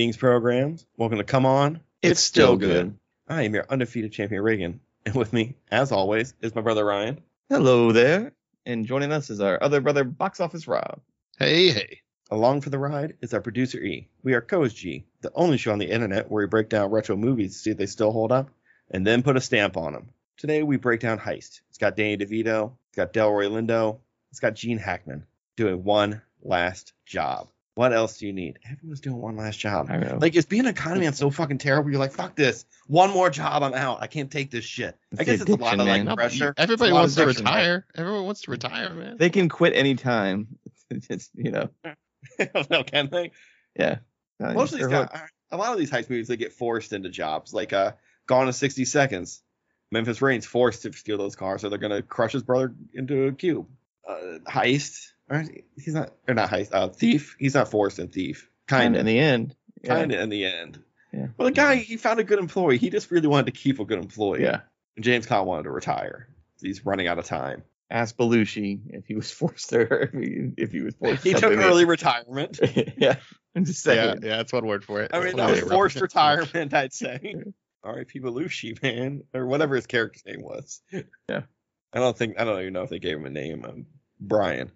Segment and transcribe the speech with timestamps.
[0.00, 0.86] Greetings, programs.
[0.96, 1.78] Welcome to Come On.
[2.00, 2.96] It's still good.
[3.28, 4.80] I am your undefeated champion, Regan.
[5.04, 7.20] And with me, as always, is my brother Ryan.
[7.50, 8.32] Hello there.
[8.64, 11.02] And joining us is our other brother, Box Office Rob.
[11.38, 12.00] Hey, hey.
[12.30, 14.08] Along for the ride is our producer E.
[14.22, 17.14] We are Co's G, the only show on the internet where we break down retro
[17.14, 18.48] movies to see if they still hold up,
[18.90, 20.08] and then put a stamp on them.
[20.38, 21.60] Today we break down Heist.
[21.68, 23.98] It's got Danny DeVito, it's got Delroy Lindo,
[24.30, 27.48] it's got Gene Hackman doing one last job.
[27.80, 28.58] What else do you need?
[28.70, 29.86] Everyone's doing one last job.
[29.88, 30.18] I know.
[30.20, 31.90] Like, is being an economy man so fucking terrible?
[31.90, 32.66] You're like, fuck this.
[32.88, 34.02] One more job, I'm out.
[34.02, 34.98] I can't take this shit.
[35.12, 36.04] It's I guess it's a lot of like man.
[36.04, 36.52] No, pressure.
[36.58, 37.56] Everybody It's a lot wants to addiction, right?
[37.56, 37.86] retire.
[37.96, 39.16] Everyone wants to retire, man.
[39.16, 40.58] they can quit anytime.
[41.08, 41.70] It's, you know,
[42.70, 43.30] no, can they?
[43.78, 44.00] yeah.
[44.44, 46.92] Uh, Most of these guys, what- a lot of these heist movies, they get forced
[46.92, 47.54] into jobs.
[47.54, 47.92] Like, uh,
[48.26, 49.42] Gone in 60 Seconds.
[49.90, 53.32] Memphis Raines's forced to steal those cars, so they're gonna crush his brother into a
[53.32, 53.68] cube.
[54.06, 55.12] Uh, heist.
[55.30, 55.44] Or
[55.76, 56.12] he's not.
[56.28, 56.70] Or not heist.
[56.72, 57.36] Uh, thief.
[57.38, 58.50] He's not forced in thief.
[58.66, 59.00] Kind of.
[59.00, 59.54] in the end.
[59.82, 59.94] Yeah.
[59.94, 60.82] kind of in the end.
[61.12, 61.28] Yeah.
[61.36, 62.78] Well, the guy he found a good employee.
[62.78, 64.42] He just really wanted to keep a good employee.
[64.42, 64.60] Yeah.
[64.96, 66.28] And James Caan wanted to retire.
[66.60, 67.62] He's running out of time.
[67.90, 71.24] Ask Belushi if he was forced to, if he, if he was forced.
[71.24, 72.60] He took early retirement.
[72.96, 73.16] yeah.
[73.56, 74.20] I'm just yeah, saying.
[74.22, 75.10] yeah, that's one word for it.
[75.12, 77.34] I mean, that was forced retirement, I'd say.
[77.82, 78.20] R.I.P.
[78.20, 80.80] Belushi, man, or whatever his character's name was.
[81.28, 81.42] Yeah.
[81.92, 83.64] I don't think I don't even know if they gave him a name.
[83.64, 83.86] Um,
[84.20, 84.70] Brian.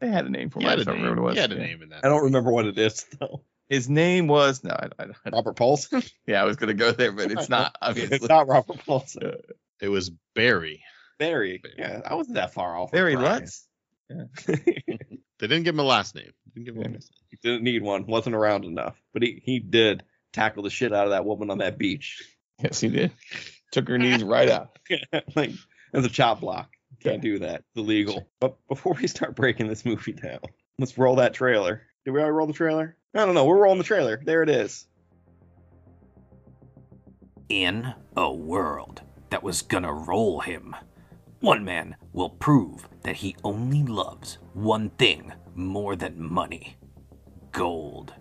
[0.00, 0.66] They had a name for him.
[0.66, 1.04] I had a just don't name.
[1.04, 1.58] remember what He it had was.
[1.58, 1.66] a Yeah.
[1.68, 2.04] name in that.
[2.04, 3.42] I don't remember what it is though.
[3.68, 4.70] His name was no.
[4.70, 6.02] I, I, I, Robert Paulson.
[6.26, 7.76] yeah, I was gonna go there, but it's not.
[7.82, 9.26] Obviously, it's not Robert Paulson.
[9.26, 9.32] Uh,
[9.80, 10.82] it was Barry.
[11.18, 11.62] Barry.
[11.76, 12.92] Yeah, I wasn't that far off.
[12.92, 13.40] Barry Very Brian.
[13.42, 13.66] Lutz.
[15.40, 16.32] They didn't give him a last name.
[16.52, 17.26] Didn't give him a last name.
[17.28, 18.06] he didn't need one.
[18.06, 20.02] wasn't around enough, but he he did
[20.32, 22.22] tackle the shit out of that woman on that beach.
[22.60, 23.12] Yes, he did.
[23.70, 24.76] Took her knees right out.
[25.36, 25.50] like
[25.94, 26.70] as a chop block.
[27.00, 27.56] Can't do that.
[27.60, 28.28] It's illegal.
[28.40, 30.40] But before we start breaking this movie down,
[30.78, 31.82] let's roll that trailer.
[32.04, 32.96] Did we already roll the trailer?
[33.14, 33.44] I don't know.
[33.44, 34.20] We're rolling the trailer.
[34.24, 34.86] There it is.
[37.48, 40.74] in a world that was gonna roll him.
[41.40, 46.76] One man will prove that he only loves one thing more than money
[47.52, 48.12] gold.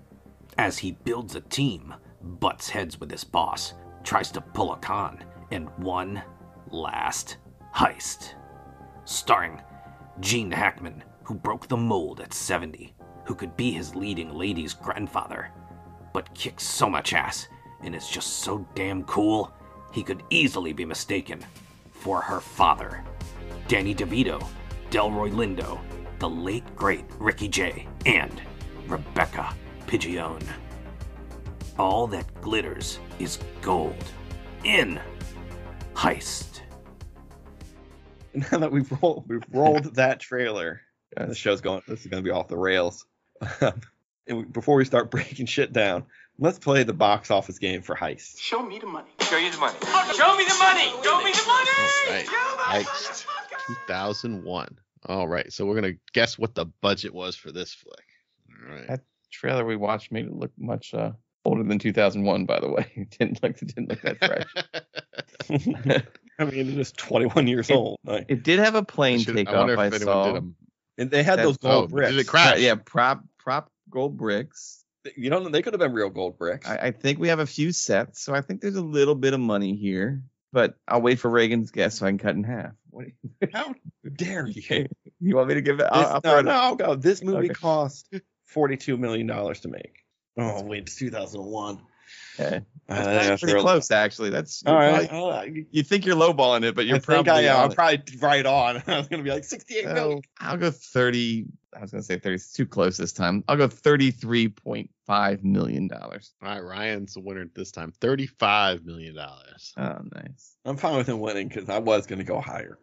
[0.58, 3.74] As he builds a team, butts heads with his boss,
[4.04, 6.22] tries to pull a con, and one
[6.72, 7.38] last
[7.76, 8.34] heist.
[9.08, 9.62] Starring
[10.20, 15.50] Gene Hackman, who broke the mold at 70, who could be his leading lady's grandfather,
[16.14, 17.48] but kicks so much ass
[17.82, 19.54] and is just so damn cool,
[19.94, 21.40] he could easily be mistaken
[21.90, 23.02] for her father.
[23.70, 24.46] Danny DeVito,
[24.92, 25.80] Delroy Lindo,
[26.20, 28.42] the late great Ricky Jay, and
[28.88, 29.56] Rebecca
[29.88, 30.42] Pidgeon.
[31.80, 34.04] All that glitters is gold.
[34.66, 35.00] In
[35.94, 36.60] Heist.
[38.52, 40.82] Now that we've rolled, we've rolled that trailer.
[41.18, 41.30] Yes.
[41.30, 41.82] The show's going.
[41.88, 43.06] This is going to be off the rails.
[43.62, 43.82] and
[44.28, 46.06] we, before we start breaking shit down,
[46.38, 48.40] let's play the box office game for Heist.
[48.40, 49.10] Show me the money.
[49.22, 49.78] Show you the money.
[49.82, 50.90] Show me the money.
[51.04, 51.70] Show me the money.
[52.08, 52.86] All right.
[52.86, 53.26] Heist
[53.88, 54.78] 2001.
[55.08, 55.52] All right.
[55.52, 58.06] So we're going to guess what the budget was for this flick.
[58.70, 58.88] All right.
[58.88, 62.46] That trailer we watched made it look much uh, older than 2001.
[62.46, 66.04] By the way, it didn't look it didn't look that fresh.
[66.40, 68.00] I mean, it is 21 years It- old.
[68.04, 69.56] Like, it did have a plane Should- takeoff.
[69.56, 70.26] I wonder I, if anyone saw.
[70.28, 70.56] did them.
[70.98, 72.12] and they had That- those gold oh, bricks.
[72.12, 72.60] did it crash?
[72.60, 74.84] Yeah, prop prop gold bricks.
[75.16, 75.44] You don't.
[75.44, 75.50] know.
[75.50, 76.68] They could have been real gold bricks.
[76.68, 79.34] I, I think we have a few sets, so I think there's a little bit
[79.34, 80.22] of money here.
[80.52, 82.72] But I'll wait for Regan's guess so I can cut in half.
[82.90, 83.06] What
[83.54, 83.74] How
[84.16, 84.88] dare you?
[85.22, 85.84] you want me to give it?
[85.84, 86.96] This, I'll, I'll no, it no, I'll go.
[86.96, 87.54] This movie Okay.
[87.54, 88.10] cost
[88.48, 90.04] forty-two million dollars to make.
[90.38, 91.80] Oh wait, it's two thousand one.
[92.40, 92.62] Okay.
[92.90, 94.30] Uh, That's pretty close, actually.
[94.30, 95.10] That's All you're right.
[95.10, 97.70] probably- you think you're lowballing it, but you're I think probably I am.
[97.70, 98.82] I'm probably right on.
[98.88, 100.22] I was gonna be like sixty-eight So, million.
[100.40, 101.48] I'll go 30.
[101.76, 102.36] I was gonna say 30.
[102.36, 103.44] It's too close this time.
[103.50, 106.34] I'll go 33.5 million dollars.
[106.42, 106.64] All right.
[106.64, 107.92] Ryan's the winner this time.
[108.00, 109.18] $35 million.
[109.20, 110.56] Oh, nice.
[110.66, 112.80] I'm fine with him winning because I was gonna go higher.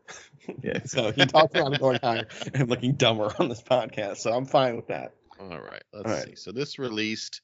[0.62, 0.81] Yeah.
[0.87, 4.19] So he talked me out of going higher and looking dumber on this podcast.
[4.19, 5.14] So I'm fine with that.
[5.40, 6.26] All right, let's All right.
[6.26, 6.34] see.
[6.37, 7.40] So this released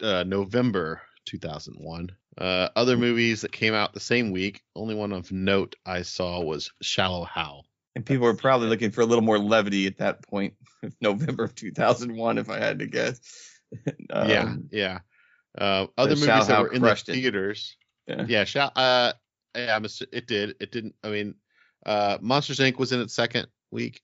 [0.00, 2.10] uh, November 2001.
[2.38, 4.62] Uh, other movies that came out the same week.
[4.74, 7.64] Only one of note I saw was Shallow Hal.
[7.94, 10.54] And people were probably looking for a little more levity at that point.
[11.00, 13.20] November of 2001, if I had to guess.
[14.10, 14.98] yeah, Um, yeah.
[15.56, 17.14] Uh, other Shallow movies that Hal were in the crushed it.
[17.14, 17.76] theaters.
[18.06, 18.24] Yeah.
[18.28, 18.72] Yeah, Shall.
[18.76, 19.12] Uh,
[19.56, 20.56] yeah, I'm it did.
[20.60, 20.94] It didn't.
[21.02, 21.34] I mean,
[21.86, 22.78] uh, Monsters Inc.
[22.78, 24.00] was in its second week.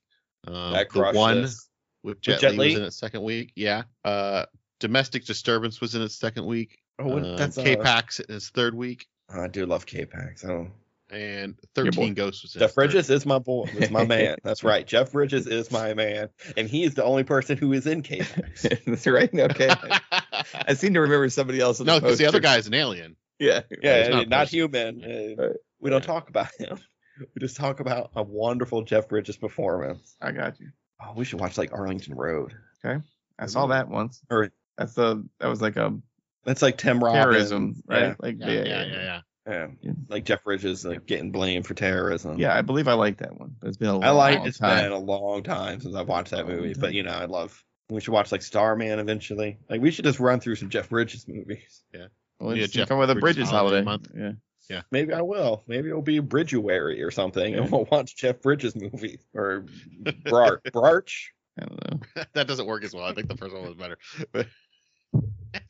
[0.46, 1.68] Um, that the one this.
[2.02, 2.68] with Jet, Jet Li, Li?
[2.70, 3.52] was in its second week.
[3.54, 3.82] Yeah.
[4.04, 4.46] Uh,
[4.80, 6.78] Domestic Disturbance was in its second week.
[7.02, 10.44] Oh, what- Um, that's uh, K-Pax in its third week, I do love K-Pax.
[10.44, 10.72] I don't.
[11.10, 13.64] and 13 Ghosts was in Jeff its third Bridges is my boy.
[13.76, 14.36] Is my man.
[14.42, 14.86] That's right.
[14.86, 18.66] Jeff Bridges is my man, and he is the only person who is in K-Pax.
[18.86, 19.30] That's right.
[19.32, 19.70] Okay.
[20.66, 21.80] I seem to remember somebody else.
[21.80, 23.16] in no, because the other guy is an alien.
[23.38, 23.62] Yeah.
[23.82, 24.56] Yeah, he's not not, a person.
[24.58, 25.04] human.
[25.38, 26.06] Uh, we don't Yeah.
[26.06, 26.78] talk about him.
[27.20, 30.16] We just talk about a wonderful Jeff Bridges performance.
[30.20, 30.70] I got you.
[31.04, 32.54] Oh, we should watch like Arlington Road.
[32.84, 33.02] Okay.
[33.38, 34.20] I saw that once.
[34.30, 35.98] Or That's a that was like a
[36.44, 37.24] that's like Tim Robbins.
[37.24, 38.00] terrorism, right?
[38.02, 39.20] Yeah, Like Yeah, yeah, yeah, yeah.
[39.46, 39.66] yeah.
[39.80, 39.92] Yeah.
[40.08, 42.38] Like Jeff Bridges like getting blamed for terrorism.
[42.38, 43.56] Yeah, I believe I like that one.
[43.60, 44.46] But it's been a long I like.
[44.46, 44.84] It's time.
[44.84, 46.80] been a long time since I've watched that movie, time.
[46.80, 47.60] but you know, I love.
[47.90, 49.58] We should watch like Starman eventually.
[49.68, 51.82] Like we should just run through some Jeff Bridges movies.
[52.40, 54.08] Well, Yeah, Jeff come with a Bridges Bridges holiday holiday.
[54.14, 54.38] month.
[54.68, 54.82] Yeah.
[54.90, 55.62] Maybe I will.
[55.68, 59.66] Maybe it'll be Bridgewary or something, and we'll watch Jeff Bridges movies or
[60.02, 61.24] Brar- Brarch,
[61.60, 62.24] I don't know.
[62.32, 63.04] that doesn't work as well.
[63.04, 63.98] I think the first one was better.
[64.32, 64.46] But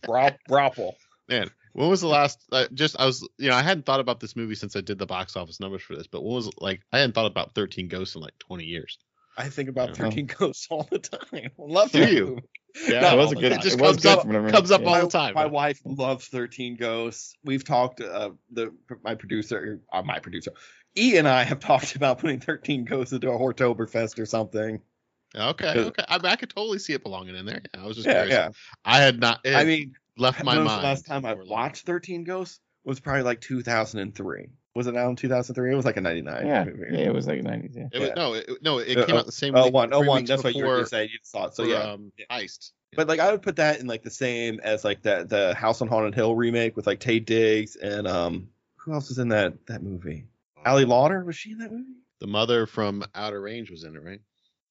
[0.02, 0.94] Bra- Brapple.
[1.28, 2.44] man, when was the last?
[2.52, 4.98] Uh, just I was, you know, I hadn't thought about this movie since I did
[4.98, 6.06] the box office numbers for this.
[6.06, 6.82] But what was like?
[6.92, 8.98] I hadn't thought about Thirteen Ghosts in like 20 years.
[9.38, 9.94] I think about Yeah.
[9.94, 11.50] 13 Ghosts all the time.
[11.58, 12.26] Love Do you?
[12.26, 12.42] movie.
[12.86, 13.52] Yeah, No, it was a good.
[13.52, 14.88] It just was comes good up, from what comes up Yeah.
[14.88, 15.34] all the time.
[15.34, 15.50] My right?
[15.52, 17.34] wife loves 13 Ghosts.
[17.44, 20.52] We've talked, uh, the my producer, uh, my producer,
[20.98, 24.80] E and I have talked about putting 13 Ghosts into a Hortoberfest or something.
[25.34, 26.04] Okay, okay.
[26.08, 27.62] I, mean, I could totally see it belonging in there.
[27.74, 28.32] Yeah, I was just Yeah, curious.
[28.34, 28.48] yeah.
[28.84, 29.40] I had not.
[29.44, 30.68] It I mean, left my mind.
[30.68, 34.48] the last time I watched 13 Ghosts was probably like 2003.
[34.74, 35.72] Was it out in 2003?
[35.72, 37.74] It was like a 99 Yeah, yeah, it was like 90s.
[37.74, 37.88] Yeah.
[37.92, 38.14] It was, Yeah.
[38.14, 39.54] no, it, no, it Uh, came out the same.
[39.54, 40.16] Oh, week- one, oh, three one.
[40.18, 41.08] weeks That's what you were before just saying.
[41.12, 41.54] You saw it.
[41.54, 41.92] So for, yeah.
[41.92, 42.72] um, heist.
[42.94, 45.80] But like I would put that in like the same as like that the House
[45.80, 49.54] on Haunted Hill remake with like Taye Diggs and um who else was in that
[49.66, 50.26] that movie?
[50.66, 51.84] Ali Larter was she in that movie?
[52.20, 54.20] The mother from Outer Range was in it, right?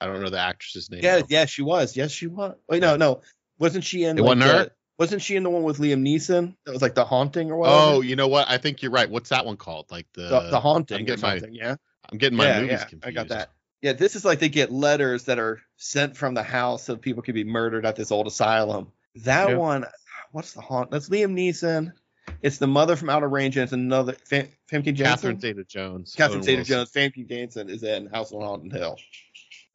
[0.02, 1.02] I don't know the actress's name.
[1.04, 1.26] Yeah, though.
[1.30, 1.96] yeah, she was.
[1.96, 2.56] Yes, she was.
[2.68, 3.22] Wait, no, no,
[3.60, 4.18] wasn't she in?
[4.18, 4.64] It like, wasn't her?
[4.66, 6.56] the- Wasn't she in the one with Liam Neeson?
[6.66, 7.70] That was like the haunting or what?
[7.70, 8.50] Oh, you know what?
[8.50, 9.10] I think you're right.
[9.10, 9.86] What's that one called?
[9.92, 11.76] Like the the, the haunting I'm or getting my yeah,
[12.12, 12.78] I'm getting my yeah, movies yeah.
[12.86, 13.06] confused.
[13.06, 13.52] I got that.
[13.82, 17.24] Yeah, this is like they get letters that are sent from the house so people
[17.24, 18.92] can be murdered at this old asylum.
[19.24, 19.56] That Yeah.
[19.56, 19.86] one,
[20.32, 20.92] what's the haunt?
[20.92, 21.94] That's Liam Neeson.
[22.44, 25.06] It's the mother from Outer Range, and it's another Fam- Famke Janssen.
[25.06, 26.14] Catherine Zeta-Jones.
[26.16, 26.92] Catherine Owen Zeta-Jones.
[26.96, 27.12] Wilson.
[27.12, 28.98] Famke Janssen is in House on Haunted Hill.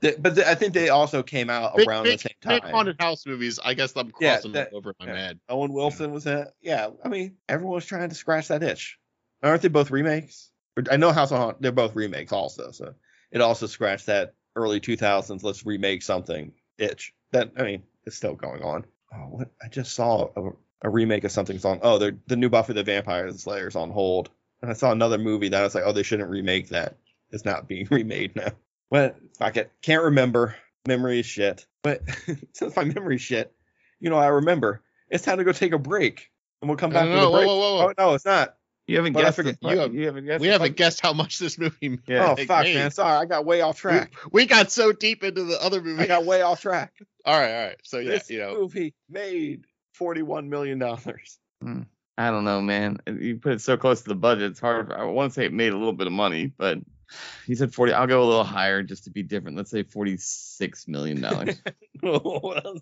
[0.00, 2.72] But I think they also came out Big, around big, the same big time.
[2.72, 3.58] haunted house movies.
[3.64, 5.16] I guess I'm Yeah, crossing that- over my yeah.
[5.16, 5.40] head.
[5.48, 6.46] Owen Wilson was in.
[6.60, 8.98] Yeah, I mean, everyone was trying to scratch that itch.
[9.42, 10.50] Aren't they both remakes?
[10.90, 11.62] I know House on Haunted.
[11.62, 12.70] They're both remakes also.
[12.72, 12.94] So
[13.30, 15.42] it also scratched that early 2000s.
[15.42, 17.14] Let's remake something itch.
[17.32, 18.84] That I mean, it's still going on.
[19.14, 19.50] Oh, what?
[19.62, 20.50] I just saw a,
[20.82, 21.78] a remake of something's on.
[21.82, 24.28] Oh, they're the new Buffy the Vampire Slayer's on hold.
[24.62, 26.96] And I saw another movie that I was like, oh, they shouldn't remake that.
[27.30, 28.50] It's not being remade now.
[28.90, 29.70] But fuck it.
[29.82, 30.56] Can't remember.
[30.86, 31.66] Memory is shit.
[31.82, 32.02] But
[32.52, 33.52] since my memory is shit,
[34.00, 34.82] you know, I remember.
[35.08, 36.30] It's time to go take a break.
[36.62, 37.88] And we'll come back no, no, whoa, whoa, whoa.
[37.88, 38.56] Oh no, it's not.
[38.86, 39.38] You haven't But guessed.
[39.62, 40.40] you have- you haven't guessed.
[40.40, 41.98] We haven't guessed how much this movie.
[42.06, 42.34] Yeah.
[42.38, 42.74] oh fuck, hey.
[42.74, 42.90] man.
[42.92, 44.12] Sorry, I got way off track.
[44.30, 46.04] we got so deep into the other movie.
[46.04, 46.92] I got way off track.
[47.24, 47.76] all right, all right.
[47.82, 51.38] So yeah, this you know, movie made forty-one million dollars.
[51.60, 51.82] Hmm.
[52.18, 52.98] I don't know, man.
[53.06, 54.52] You put it so close to the budget.
[54.52, 54.90] It's hard.
[54.92, 56.78] I want to say it made a little bit of money, but
[57.46, 57.92] he said 40.
[57.92, 59.56] I'll go a little higher just to be different.
[59.56, 61.60] Let's say 46 million dollars.
[62.02, 62.80] What else?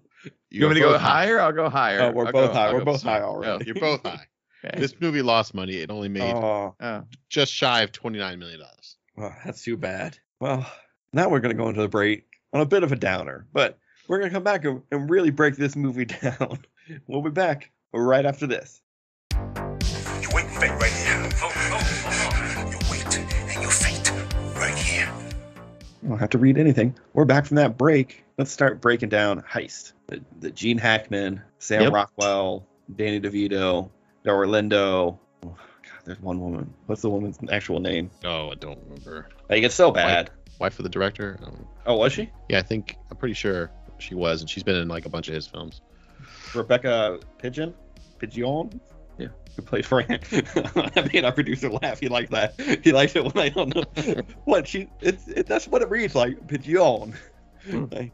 [0.50, 1.40] you want me to go higher?
[1.40, 2.00] I'll go higher.
[2.02, 2.66] Oh, we're I'll both go- high.
[2.66, 3.66] I'll We're go- both high oh, already.
[3.66, 4.26] You're both high.
[4.64, 4.80] okay.
[4.80, 5.76] This movie lost money.
[5.76, 8.96] It only made Oh, Oh, just shy of twenty nine million dollars.
[9.16, 10.18] well, that's too bad.
[10.40, 10.66] Well,
[11.12, 13.78] now we're gonna go into the break on a bit of a downer, but
[14.08, 16.58] we're gonna come back and, and really break this movie down.
[17.06, 18.82] we'll be back right after this.
[19.32, 21.13] You wait and fate right here.
[26.04, 26.94] I don't have to read anything.
[27.14, 28.24] We're back from that break.
[28.36, 29.92] Let's start breaking down Heist.
[30.08, 31.92] The, the Gene Hackman, Sam Yep.
[31.92, 33.88] Rockwell, Danny DeVito,
[34.24, 35.16] Delroy Lindo.
[35.42, 35.56] Oh, God,
[36.04, 36.72] there's one woman.
[36.86, 38.10] What's the woman's actual name?
[38.24, 39.28] Oh, I don't remember.
[39.48, 40.30] Like it's so bad.
[40.58, 41.38] Wife of the director.
[41.44, 42.30] Um, Oh, was she?
[42.48, 45.28] yeah, I think I'm pretty sure she was, and she's been in like a bunch
[45.28, 45.80] of his films.
[46.54, 47.74] Rebecca Pidgeon?
[48.18, 48.80] Pigeon?
[49.18, 49.28] Yeah.
[49.56, 50.20] Who played Fran.
[50.32, 52.00] I made our producer laugh.
[52.00, 52.60] He liked that.
[52.82, 53.84] He liked it when I don't know
[54.44, 54.88] what she.
[55.00, 56.46] It's it, that's what it reads like.
[56.48, 57.14] Pigeon.
[57.68, 57.84] Hmm.
[57.92, 58.12] Like-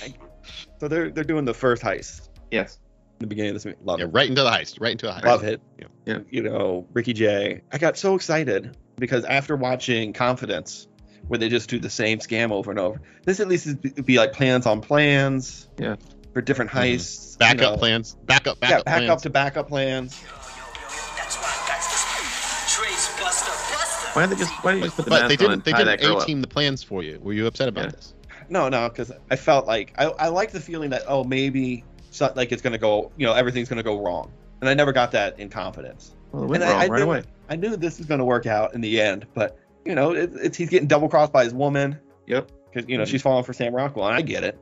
[0.00, 0.20] like-
[0.78, 2.78] so they're they're doing the first heist yes.
[3.18, 3.78] in the beginning of this movie.
[3.84, 4.08] Love Yeah, it.
[4.12, 4.80] right into the heist.
[4.80, 5.24] Right into the heist.
[5.24, 5.60] Love it.
[5.78, 5.86] Yeah.
[6.06, 6.18] Yeah.
[6.30, 7.62] You know, Ricky Jay.
[7.72, 10.86] I got so excited because after watching Confidence,
[11.26, 13.90] where they just do the same scam over and over, this at least is be,
[13.90, 15.68] be like plans on plans.
[15.78, 15.96] Yeah.
[16.36, 16.82] For different Mhm.
[16.96, 17.32] heists.
[17.32, 17.76] you Backup know.
[17.78, 18.14] plans.
[18.26, 18.58] Backup.
[18.60, 19.22] Yeah, Backup plans.
[19.22, 20.20] to backup plans.
[20.20, 22.74] That's why I got this.
[22.74, 24.08] Trace Buster Buster.
[24.12, 25.64] Why don't they just Why don't you just put the But mask they on didn't.
[25.64, 27.18] They didn't A-team the plans for you.
[27.22, 27.90] Were you upset about Yeah.
[27.92, 28.12] this?
[28.50, 32.30] No, no, because I felt like I, I like the feeling that oh maybe so,
[32.36, 35.40] like it's gonna go you know everything's gonna go wrong, and I never got that
[35.40, 36.12] in confidence.
[36.32, 37.22] Well, it went And I- wrong I right knew- away.
[37.48, 40.58] I knew this was gonna work out in the end, but you know it, it's
[40.58, 42.50] he's getting double crossed by his woman Yep.
[42.74, 44.58] because you know she's falling for Sam Rockwell, and I get it.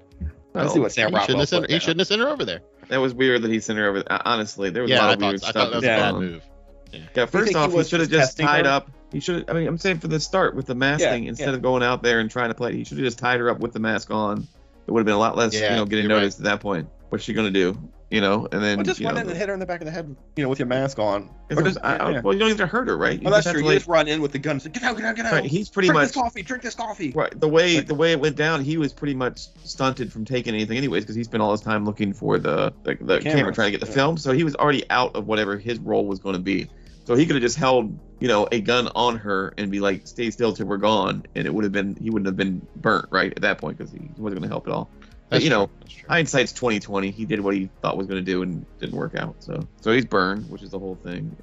[0.55, 1.27] I see what Sam he Rockwell.
[1.27, 2.61] shouldn't, have sent, he shouldn't have sent her over there.
[2.89, 4.05] That was weird that he sent her over.
[4.07, 5.53] uh, Honestly, there was a lot I of thought, weird I stuff.
[5.55, 6.43] thought that was a bad move.
[6.93, 8.71] Yeah, first think he off, he should have just just tied her?
[8.73, 8.91] up.
[9.11, 9.51] He should.
[9.51, 11.55] I mean, I'm saying for the start with the mask Yeah, thing, instead yeah.
[11.55, 13.59] of going out there and trying to play, he should have just tied her up
[13.59, 14.47] with the mask on.
[14.87, 16.21] It would have been a lot less, Yeah, you know, getting you're right.
[16.23, 16.89] noticed at that point.
[17.09, 17.77] What's she gonna do?
[18.15, 19.81] You know, and then Well, just run know, in and hit her in the back
[19.81, 21.29] of the head, you know, with your mask on.
[21.51, 22.21] Or just, I-.
[22.21, 23.19] Well, you don't have to hurt her, right?
[23.21, 23.61] You Well, that's true.
[23.61, 24.53] You like- just run in with the gun.
[24.53, 24.97] and say, Get out!
[24.97, 25.17] Get out!
[25.17, 25.33] Get out!
[25.33, 26.43] right, he's pretty drink much this coffee.
[26.43, 27.11] Drink this coffee.
[27.11, 27.41] Right.
[27.41, 30.55] The way Like- the way it went down, he was pretty much stunted from taking
[30.55, 33.55] anything, anyways, because he spent all his time looking for the the, the camera Cameras,
[33.57, 33.95] trying to get the yeah.
[33.97, 34.17] film.
[34.17, 36.71] So he was already out of whatever his role was going to be.
[37.07, 40.07] So he could have just held, you know, a gun on her and be like,
[40.07, 43.07] "Stay still till we're gone," and it would have been he wouldn't have been burnt
[43.11, 44.89] right at that point because he wasn't going to help at all.
[45.35, 45.71] But you know,
[46.09, 47.11] hindsight's 2020.
[47.11, 49.37] He did what he thought was going to do and didn't work out.
[49.43, 51.37] So so he's burned, which is the whole thing.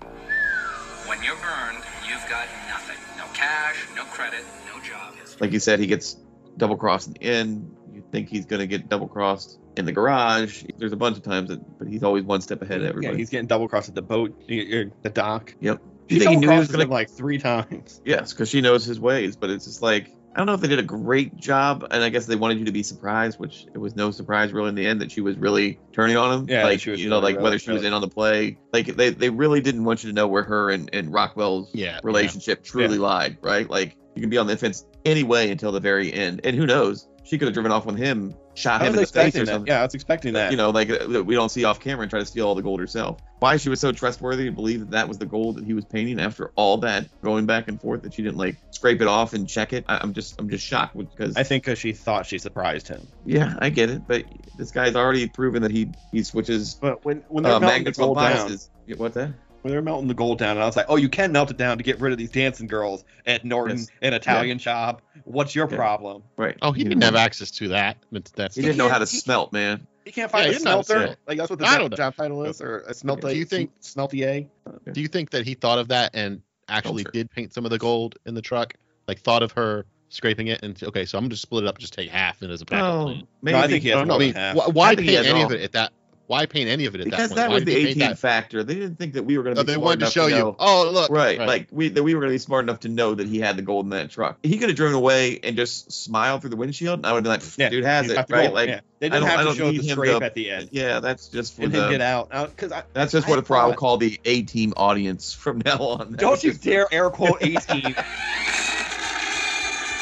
[1.07, 2.98] When you're burned, you've got nothing.
[3.17, 4.43] No cash, no credit,
[4.74, 5.38] no job history.
[5.41, 6.17] like you said, he gets
[6.57, 7.75] double crossed in the end.
[7.93, 10.63] You think he's gonna get double crossed in the garage.
[10.77, 13.13] There's a bunch of times that, but he's always one step ahead of everybody.
[13.13, 15.53] Yeah, he's getting double crossed at the boat, y- y- the dock.
[15.60, 15.81] Yep.
[16.10, 16.83] She he knew he was double-crosses gonna?
[16.83, 18.01] him like three times.
[18.05, 19.36] Yes, because she knows his ways.
[19.38, 22.10] But it's just like I don't know if they did a great job, and I
[22.10, 24.88] guess they wanted you to be surprised, which it was no surprise really in the
[24.88, 26.46] end that she was really turning on him.
[26.48, 28.58] Yeah, like she was you know, like whether she was in on the play.
[28.72, 32.00] Like they they really didn't want you to know where her and, and Rockwell's Yeah,
[32.04, 33.70] relationship truly lied, right?
[33.70, 37.08] Like you can be on the fence anyway until the very end, and who knows?
[37.24, 39.46] She could have driven off with him, shot I him in the face expecting or
[39.46, 39.51] that.
[39.51, 39.72] something.
[39.72, 40.51] Yeah, I was expecting that.
[40.51, 42.62] You know, like uh, we don't see off camera and try to steal all the
[42.62, 43.20] gold herself.
[43.39, 45.86] Why she was so trustworthy to believe that that was the gold that he was
[45.86, 49.34] painting after all that going back and forth that she didn't like scrape it off
[49.34, 49.86] and check it.
[49.88, 53.08] I, I'm just I'm just shocked because I think because she thought she surprised him.
[53.25, 54.25] yeah I get it, but
[54.58, 57.79] this guy's already proven that he he switches But when when they're uh, melting the
[57.79, 58.70] magnets on gold down, biases.
[58.86, 59.31] Yeah, What that?
[59.62, 61.58] When they're melting the gold down, and I was like, oh, you can melt it
[61.58, 63.88] down to get rid of these dancing girls at Norton, Yes.
[64.01, 65.01] an Italian shop.
[65.25, 65.75] What's your Yeah.
[65.77, 66.24] problem?
[66.38, 66.58] Right.
[66.62, 67.98] Oh, he didn't have access to that.
[68.12, 69.86] That's, that's He didn't know how to He- smelt, man.
[70.06, 71.15] He can't find Yeah, a he didn't know how to smelter.
[71.27, 73.30] Like that's what the I job, job title is, or a smelter.
[73.30, 74.48] Do you think- smeltier?
[74.91, 77.12] Do you think that he thought of that and actually Filter.
[77.20, 78.74] did paint some of the gold in the truck?
[79.08, 81.77] Like thought of her scraping it and okay, so I'm gonna just split it up,
[81.77, 83.27] just take half and as a backup Oh, plan.
[83.44, 83.58] maybe.
[83.58, 84.15] I think he has I don't know.
[84.15, 84.56] I mean, half.
[84.56, 85.46] why, why I think he paint has any all.
[85.46, 85.94] of it at that?
[86.32, 87.36] Why paint any of it at because that point?
[87.36, 88.64] that Why was the they paint 18 factor.
[88.64, 90.14] They didn't think that we were going to Oh, be they smart wanted to enough
[90.14, 90.56] show you.
[90.60, 91.12] Oh, look.
[91.12, 93.40] Right, like we that we were going to be smart enough to know that he
[93.42, 94.38] had the gold in that truck.
[94.44, 97.42] He could have driven away and just smiled through the windshield, and I would have
[97.42, 98.80] been like, Yeah, "Dude has it, the right?" gold, Like, yeah.
[99.00, 100.70] they didn't have to show need the him scrape to- at the end.
[100.72, 101.84] yeah, that's just for and the.
[101.86, 103.98] him get out uh, because I That's just I what a pro thought- would call
[103.98, 106.14] the A team audience from now on.
[106.14, 107.94] Don't you dare air quote 18.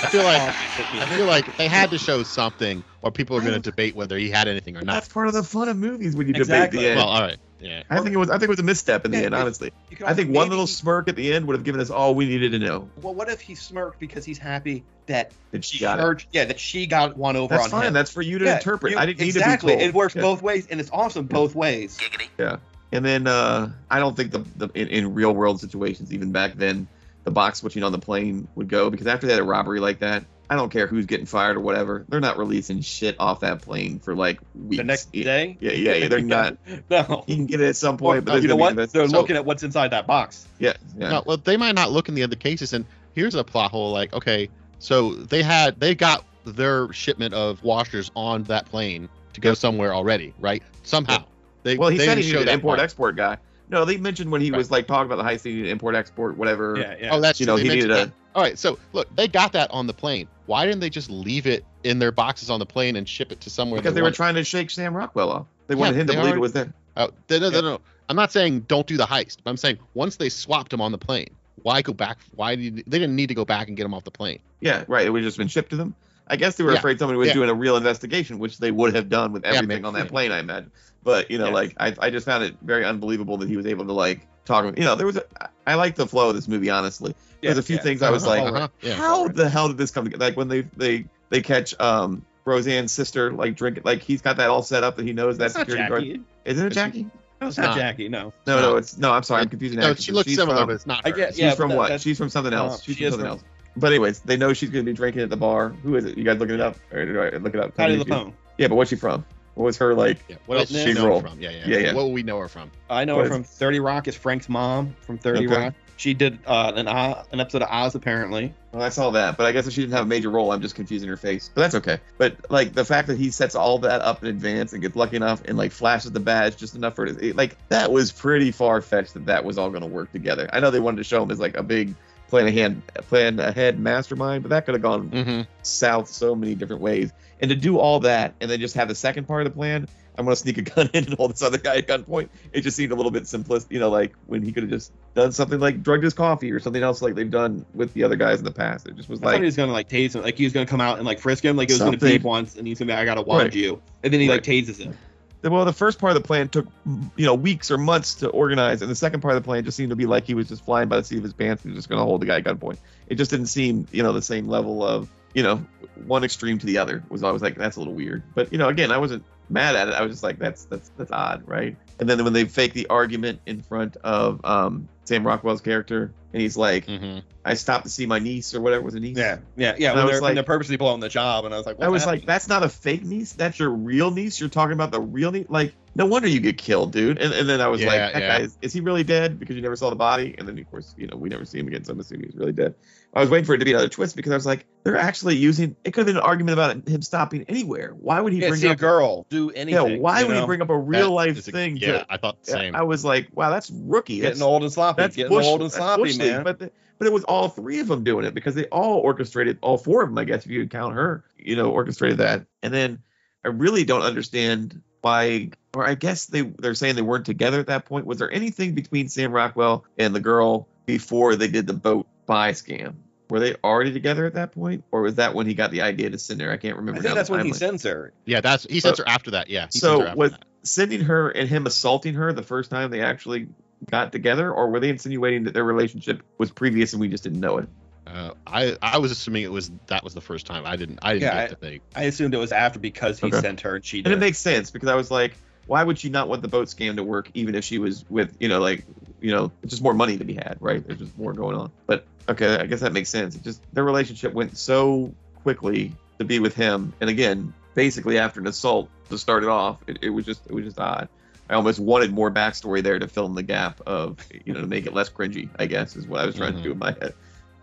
[0.01, 3.53] I feel like I feel like they had to show something, or people are going
[3.53, 4.93] to debate whether he had anything or not.
[4.93, 6.77] That's part of the fun of movies when you Exactly.
[6.77, 6.97] debate the end.
[6.97, 7.83] Well, all right, yeah.
[7.89, 8.29] I think it was.
[8.29, 9.35] I think it was a misstep in the Yeah, end.
[9.35, 12.15] Honestly, I also- think one little smirk at the end would have given us all
[12.15, 15.79] we needed to know Well, what if he smirked because he's happy that that she
[15.79, 16.03] got it.
[16.03, 17.87] her, yeah, that she got one over That's on fine.
[17.87, 17.93] him.
[17.93, 18.93] That's for you to Yeah, interpret.
[18.93, 19.73] you- I didn't need exactly.
[19.73, 19.89] to be told.
[19.89, 20.21] It works Yeah.
[20.21, 21.97] both ways, and it's awesome both ways.
[21.99, 22.59] Giggity.
[22.91, 26.55] And then uh, I don't think the, the in, in real world situations, even back
[26.55, 26.87] then,
[27.23, 29.99] the box switching on the plane would go because after they had a robbery like
[29.99, 33.61] that, I don't care who's getting fired or whatever, they're not releasing shit off that
[33.61, 34.77] plane for like weeks.
[34.77, 36.57] The next Yeah, day, Yeah, yeah, yeah, they're not.
[36.89, 37.23] no.
[37.27, 38.75] You can get it at some point, but Well, there's you know what?
[38.75, 40.47] They're so- looking at what's inside that box.
[40.57, 41.09] Yeah, yeah.
[41.09, 42.73] No, well, they might not look in the other cases.
[42.73, 43.91] And here's a plot hole.
[43.91, 44.49] Like, okay,
[44.79, 49.93] so they had they got their shipment of washers on that plane to go somewhere
[49.93, 50.63] already, right?
[50.81, 51.25] Somehow.
[51.61, 53.37] They, Well, he they said he didn't an import-export guy.
[53.69, 54.57] No, they mentioned when he Right.
[54.57, 56.75] was like talking about the high speed import export whatever.
[56.77, 57.09] Yeah, yeah.
[57.15, 57.53] Oh, that's you true.
[57.53, 57.93] know They he needed a.
[57.93, 58.11] that.
[58.35, 60.27] All right, so look, they got that on the plane.
[60.45, 63.41] Why didn't they just leave it in their boxes on the plane and ship it
[63.41, 63.79] to somewhere?
[63.81, 65.45] Because they were trying to shake Sam Rockwell off.
[65.67, 66.73] They wanted Yeah, him to they believe already- it was there.
[66.97, 67.81] Oh, no, no, no, no.
[68.09, 70.91] I'm not saying don't do the heist, but I'm saying once they swapped him on
[70.91, 71.29] the plane,
[71.61, 72.17] why go back?
[72.35, 74.39] Why did they didn't need to go back and get him off the plane?
[74.61, 75.05] Yeah, right.
[75.05, 75.93] It would have just been shipped to them.
[76.27, 76.77] I guess they were Yeah.
[76.77, 77.33] afraid somebody was Yeah.
[77.35, 79.83] doing a real investigation, which they would have done with Yeah, everything maybe.
[79.85, 80.71] on that plane, I imagine.
[81.03, 81.53] But you know, Yeah.
[81.53, 84.77] like I, I just found it very unbelievable that he was able to like talk.
[84.77, 85.23] You know, there was a,
[85.65, 87.15] I like the flow of this movie, honestly.
[87.41, 87.81] Yeah, There's a few yeah.
[87.83, 88.95] things I was like, Uh-huh, yeah.
[88.95, 90.25] how the hell did this come together?
[90.25, 94.49] Like when they they they catch um Roseanne's sister like drinking, like he's got that
[94.49, 96.03] all set up that he knows that That's not security guard.
[96.03, 96.21] Jackie.
[96.45, 97.07] Isn't it Jackie?
[97.41, 97.67] No, it's not.
[97.67, 98.09] not Jackie.
[98.09, 98.33] No.
[98.45, 98.75] No, no, No.
[98.77, 99.11] it's no.
[99.13, 99.79] I'm sorry, I'm confusing.
[99.79, 100.05] No, actresses.
[100.05, 101.15] she looks She's similar, from- but it's not I her.
[101.15, 102.01] get- She's Yeah, from that- what?
[102.01, 102.79] She's from something else.
[102.79, 103.43] Uh, she's she from is something from- else.
[103.77, 105.69] But anyways, they know she's gonna be drinking at the bar.
[105.69, 106.17] Who is it?
[106.17, 106.75] You guys looking it up?
[106.91, 107.75] Or do I look it up?
[107.75, 108.33] Tell Patti me if LuPone.
[108.57, 109.23] Yeah, but what's she from?
[109.59, 110.19] What was her like?
[110.29, 110.37] Yeah.
[110.45, 110.87] What else Witness.
[110.95, 111.19] she know Role.
[111.19, 111.37] from?
[111.41, 111.93] Yeah, yeah, Yeah, yeah.
[111.93, 112.71] What will we know her from?
[112.89, 114.07] I know What her is- from 30 Rock.
[114.07, 115.63] Is Frank's mom from 30 Okay.
[115.65, 115.73] Rock.
[115.97, 118.53] She did uh, an Oz, an episode of Oz apparently.
[118.71, 120.61] Well, I saw that, but I guess if she didn't have a major role, I'm
[120.61, 121.51] just confusing her face.
[121.53, 121.97] But that's okay.
[122.17, 125.17] But like the fact that he sets all that up in advance and gets lucky
[125.17, 128.79] enough and like flashes the badge just enough for it, like that was pretty far
[128.79, 130.49] fetched that that was all going to work together.
[130.53, 131.93] I know they wanted to show him as like a big
[132.29, 135.41] plan ahead, plan ahead mastermind, but that could have gone Mm-hmm.
[135.63, 137.11] south so many different ways.
[137.41, 139.87] And to do all that and then just have the second part of the plan,
[140.17, 142.27] I'm gonna sneak a gun in and hold this other guy at gunpoint.
[142.51, 144.91] It just seemed a little bit simplistic, you know, like when he could have just
[145.15, 148.17] done something like drugged his coffee or something else like they've done with the other
[148.17, 148.85] guys in the past.
[148.87, 150.65] It just was I like he was gonna like tase him, like he was gonna
[150.65, 152.09] come out and like frisk him, like it was gonna Something.
[152.17, 153.53] beep once, and he's gonna be, I gotta watch Right.
[153.55, 154.63] you, and then he like Right.
[154.63, 154.93] tases him.
[155.43, 156.67] Well, the first part of the plan took
[157.15, 159.77] you know weeks or months to organize, and the second part of the plan just
[159.77, 161.75] seemed to be like he was just flying by the seat of his pants and
[161.75, 162.77] just gonna hold the guy at gunpoint.
[163.07, 165.65] It just didn't seem you know the same level of you know
[166.05, 167.03] one extreme to the other.
[167.09, 168.23] Was always like that's a little weird.
[168.35, 169.93] But you know again, I wasn't mad at it.
[169.93, 171.75] I was just like that's that's that's odd, right?
[171.99, 176.41] And then when they fake the argument in front of um, Sam Rockwell's character, and
[176.41, 177.23] he's like, Mhm.
[177.49, 179.89] "I stopped to see my niece or whatever was a niece." Yeah, yeah, yeah.
[179.89, 181.89] And When I was like- they're purposely blowing the job, and I was like, I
[181.89, 183.33] was like, that's not a fake niece.
[183.33, 184.39] That's your real niece.
[184.39, 185.47] You're talking about the real niece.
[185.49, 187.17] Like, no wonder you get killed, dude.
[187.17, 188.37] And, and then I was Yeah, like, that yeah.
[188.37, 189.39] guy is, is he really dead?
[189.39, 190.35] Because you never saw the body.
[190.37, 191.83] And then of course, you know, we never see him again.
[191.83, 192.75] So I'm assuming he's really dead.
[193.11, 195.35] I was waiting for it to be another twist because I was like, they're actually
[195.35, 195.75] using.
[195.83, 197.95] It could have been an argument about him stopping anywhere.
[197.99, 199.93] Why would he yeah, bring see a girl do anything?
[199.93, 200.41] yeah, why would know?
[200.41, 201.77] he bring up a real That life a- thing?
[201.77, 202.75] Yeah, to, I thought the same.
[202.75, 204.21] I was like, wow, that's rookie.
[204.21, 205.01] That's getting old and sloppy?
[205.01, 206.43] that's getting bush, old and sloppy, man.
[206.43, 209.57] But the, but it was all three of them doing it because they all orchestrated
[209.61, 212.45] all four of them, I guess, if you could count her, you know, orchestrated that.
[212.61, 213.01] And then
[213.43, 217.67] I really don't understand why, or I guess they they're saying they weren't together at
[217.67, 218.05] that point.
[218.05, 222.51] Was there anything between Sam Rockwell and the girl before they did the boat buy
[222.51, 222.95] scam?
[223.29, 226.09] Were they already together at that point, or was that when he got the idea
[226.09, 226.51] to send her?
[226.51, 226.99] I can't remember.
[226.99, 228.11] I think that's when he sends her.
[228.25, 229.49] yeah, that's he sends her after that.
[229.51, 229.67] Yeah.
[229.71, 230.43] He sends So her after was that.
[230.63, 233.47] sending her and him assaulting her the first time they actually
[233.89, 237.39] got together, or were they insinuating that their relationship was previous and we just didn't
[237.39, 237.69] know it?
[238.07, 240.65] Uh, I I was assuming it was that was the first time.
[240.65, 241.83] I didn't I didn't Yeah, get to think.
[241.95, 243.37] I assumed it was after because he Okay.
[243.39, 244.13] sent her and she And did.
[244.13, 245.35] it makes sense because I was like,
[245.67, 248.35] why would she not want the boat scam to work even if she was with,
[248.39, 248.83] you know, like,
[249.21, 250.83] you know, just more money to be had, right?
[250.85, 251.71] There's just more going on.
[251.85, 253.35] But okay, I guess that makes sense.
[253.35, 255.13] It just their relationship went so
[255.43, 259.77] quickly to be with him, and again, basically after an assault to start it off,
[259.87, 261.07] it, it was just it was just odd.
[261.49, 264.67] I almost wanted more backstory there to fill in the gap of, you know, to
[264.67, 265.49] make it less cringy.
[265.57, 267.13] I guess is what I was trying to do in my head.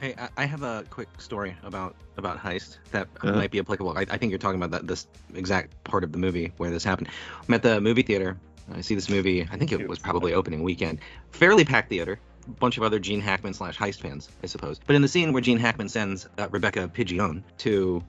[0.01, 3.33] Hey, I- I have a quick story about about heist that Uh-huh.
[3.35, 3.97] might be applicable.
[3.97, 6.83] I, I think you're talking about that this exact part of the movie where this
[6.85, 7.09] happened.
[7.49, 8.37] I'm at the movie theater.
[8.75, 9.43] I see this movie.
[9.53, 10.99] I think it was probably opening weekend.
[11.31, 12.19] Fairly packed theater.
[12.47, 14.81] A bunch of other Gene Hackman slash heist fans, I suppose.
[14.87, 18.03] But in the scene where Gene Hackman sends uh, Rebecca Pidgeon to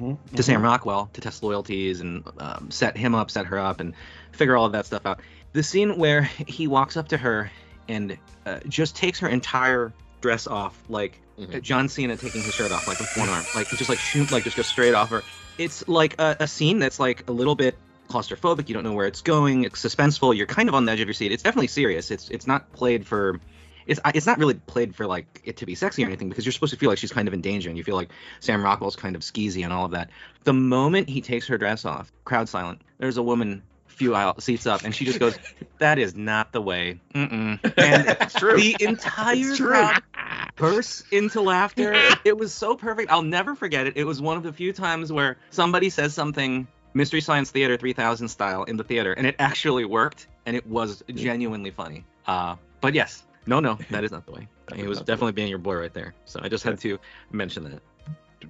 [0.00, 3.80] Mhm, to Sam Rockwell to test loyalties and um, set him up, set her up,
[3.80, 3.94] and
[4.32, 5.20] figure all of that stuff out.
[5.52, 7.50] The scene where he walks up to her
[7.88, 11.54] and uh, just takes her entire dress off, like Mhm.
[11.56, 14.30] uh, John Cena taking his shirt off, like with one arm, like just like shoot,
[14.32, 15.22] like just go straight off her.
[15.56, 18.68] It's like a, a scene that's like a little bit claustrophobic.
[18.68, 19.64] You don't know where it's going.
[19.64, 20.34] It's suspenseful.
[20.36, 21.30] You're kind of on the edge of your seat.
[21.30, 22.10] It's definitely serious.
[22.10, 23.40] It's it's not played for.
[23.88, 26.52] It's, it's not really played for like it to be sexy or anything because you're
[26.52, 28.96] supposed to feel like she's kind of in danger and you feel like Sam Rockwell's
[28.96, 30.10] kind of skeezy and all of that.
[30.44, 32.82] The moment he takes her dress off, crowd silent.
[32.98, 35.36] There's a woman few aisle seats up and she just goes,
[35.78, 37.58] "That is not the way." Mm-mm.
[37.78, 38.56] And it's true.
[38.56, 40.02] the entire crowd
[40.56, 41.94] bursts into laughter.
[42.24, 43.10] It was so perfect.
[43.10, 43.96] I'll never forget it.
[43.96, 48.28] It was one of the few times where somebody says something Mystery Science Theater 3000
[48.28, 52.04] style in the theater, and it actually worked, and it was genuinely funny.
[52.26, 54.46] Uh, but yes, no, no, that is not the way.
[54.68, 55.14] That It is was not the way.
[55.16, 56.14] definitely being your boy right there.
[56.26, 56.98] So I just had to
[57.32, 57.80] mention that.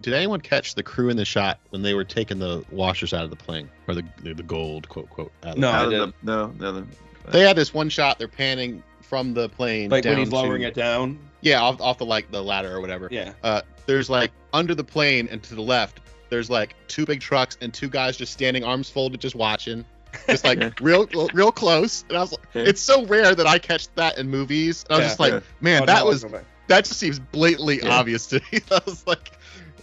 [0.03, 3.25] Did anyone catch the crew in the shot when they were taking the washers out
[3.25, 5.33] of the plane or the the, the gold quote quote?
[5.45, 5.75] Out of No, plane?
[5.75, 6.15] I Out of didn't.
[6.25, 6.87] the- no, no, no.
[7.31, 8.19] They had this one shot.
[8.19, 11.19] They're panning from the plane Like down when he's lowering to, it down.
[11.41, 13.09] Yeah, off, off the like the ladder or whatever.
[13.11, 13.33] Yeah.
[13.43, 17.57] Uh, there's like under the plane and to the left, there's like two big trucks
[17.61, 19.85] and two guys just standing, arms folded, just watching,
[20.29, 20.71] just like Yeah.
[20.81, 22.05] real, real close.
[22.09, 22.63] And I was like, Yeah.
[22.63, 24.85] it's so rare that I catch that in movies.
[24.89, 25.09] And I was Yeah.
[25.09, 25.41] just like, Yeah.
[25.61, 26.41] man, Oh, that no, was okay.
[26.69, 27.99] that just seems blatantly Yeah.
[27.99, 28.61] obvious to me.
[28.71, 29.33] I was like,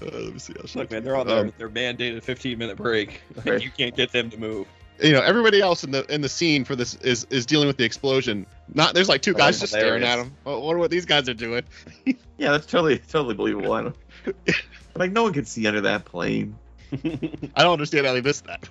[0.01, 0.53] uh, let me see.
[0.59, 3.21] I'll show Look, man, they're on their, Um, their mandated 15 minute break.
[3.35, 3.61] Like, Right.
[3.61, 4.67] You can't get them to move.
[5.01, 7.75] you know, everybody else in the in the scene for this is is dealing with
[7.77, 8.45] the explosion.
[8.73, 10.27] Not there's like two Oh, guys that's just staring at them.
[10.27, 10.37] him.
[10.45, 11.63] I wonder what these guys are doing.
[12.37, 13.71] Yeah, that's totally totally believable.
[13.73, 13.95] I don't.
[14.97, 16.57] like no one can see under that plane.
[16.91, 18.67] I don't understand how they missed that.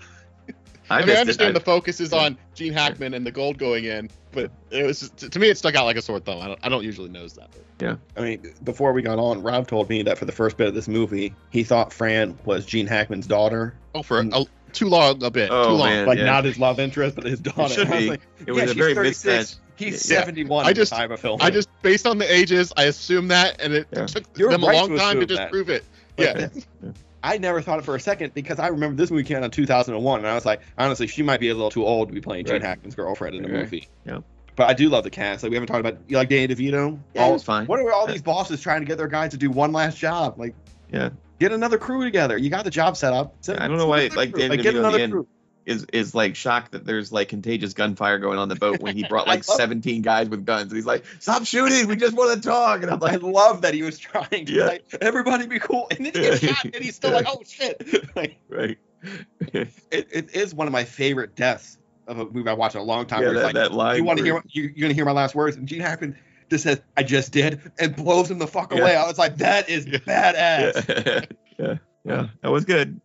[0.90, 1.20] I, mean, I missed it.
[1.20, 4.84] understand I- the focus is on Gene Hackman and the gold going in, but it
[4.84, 6.40] was just, to me it stuck out like a sore thumb.
[6.42, 7.48] I don't, I don't usually notice that.
[7.80, 7.96] Yeah.
[8.16, 10.74] I mean, before we got on, Rob told me that for the first bit of
[10.74, 13.74] this movie, he thought Fran was Gene Hackman's daughter.
[13.94, 15.50] Oh, for a, too long a bit.
[15.52, 15.88] Oh, too long.
[15.88, 16.06] man.
[16.06, 16.24] Like, yeah.
[16.24, 17.72] not his love interest, but his daughter.
[17.74, 18.10] should be.
[18.10, 19.24] like, It was yeah, a very 36.
[19.24, 19.58] mismatched.
[19.76, 20.20] He's Yeah.
[20.20, 21.44] 71 I at just- the time of filming.
[21.44, 24.06] I just based on the ages, I assumed that, and it Yeah.
[24.06, 25.50] took You're them a long to time to assume just that.
[25.50, 25.84] prove it.
[26.16, 26.90] Like, Yeah,
[27.24, 29.50] I never thought it for a second because I remember this movie came out in
[29.50, 32.20] 2001, and I was like, honestly, she might be a little too old to be
[32.20, 32.62] playing Gene Right.
[32.62, 33.62] Hackman's girlfriend in the Right.
[33.62, 33.88] movie.
[34.04, 34.18] Yeah.
[34.56, 35.42] But I do love the cast.
[35.42, 36.98] Like we haven't talked about, you like Danny DeVito?
[37.14, 37.66] Yeah, all, he was fine.
[37.66, 40.38] What are all these bosses trying to get their guys to do one last job?
[40.38, 40.54] Like,
[40.92, 41.08] Yeah.
[41.40, 42.36] get another crew together.
[42.36, 43.34] You got the job set up.
[43.40, 44.42] Set- I don't know why, another like, crew.
[44.42, 45.26] Danny get DeVito in another the end- crew.
[45.66, 49.04] Is is like shocked that there's like contagious gunfire going on the boat when he
[49.04, 50.64] brought like 17 guys with guns.
[50.64, 51.88] And he's like, "Stop shooting!
[51.88, 54.52] We just want to talk." And I'm like I love that he was trying to
[54.52, 54.66] Yeah.
[54.66, 57.82] like everybody be cool, and then he gets shot, and he's still like, "Oh shit!"
[58.16, 58.78] Like, right.
[59.52, 62.84] it, it is one of my favorite deaths of a movie I watched in a
[62.84, 63.22] long time.
[63.22, 63.96] Yeah, that, like, that line.
[63.96, 64.42] you want to hear?
[64.48, 66.16] You, you're gonna hear my last words, and Gene Hackman
[66.50, 68.80] just says, "I just did," and blows him the fuck Yeah.
[68.80, 68.96] away.
[68.96, 69.98] I was like, "That is Yeah.
[69.98, 71.24] badass." Yeah.
[71.58, 73.00] yeah, yeah, that was good.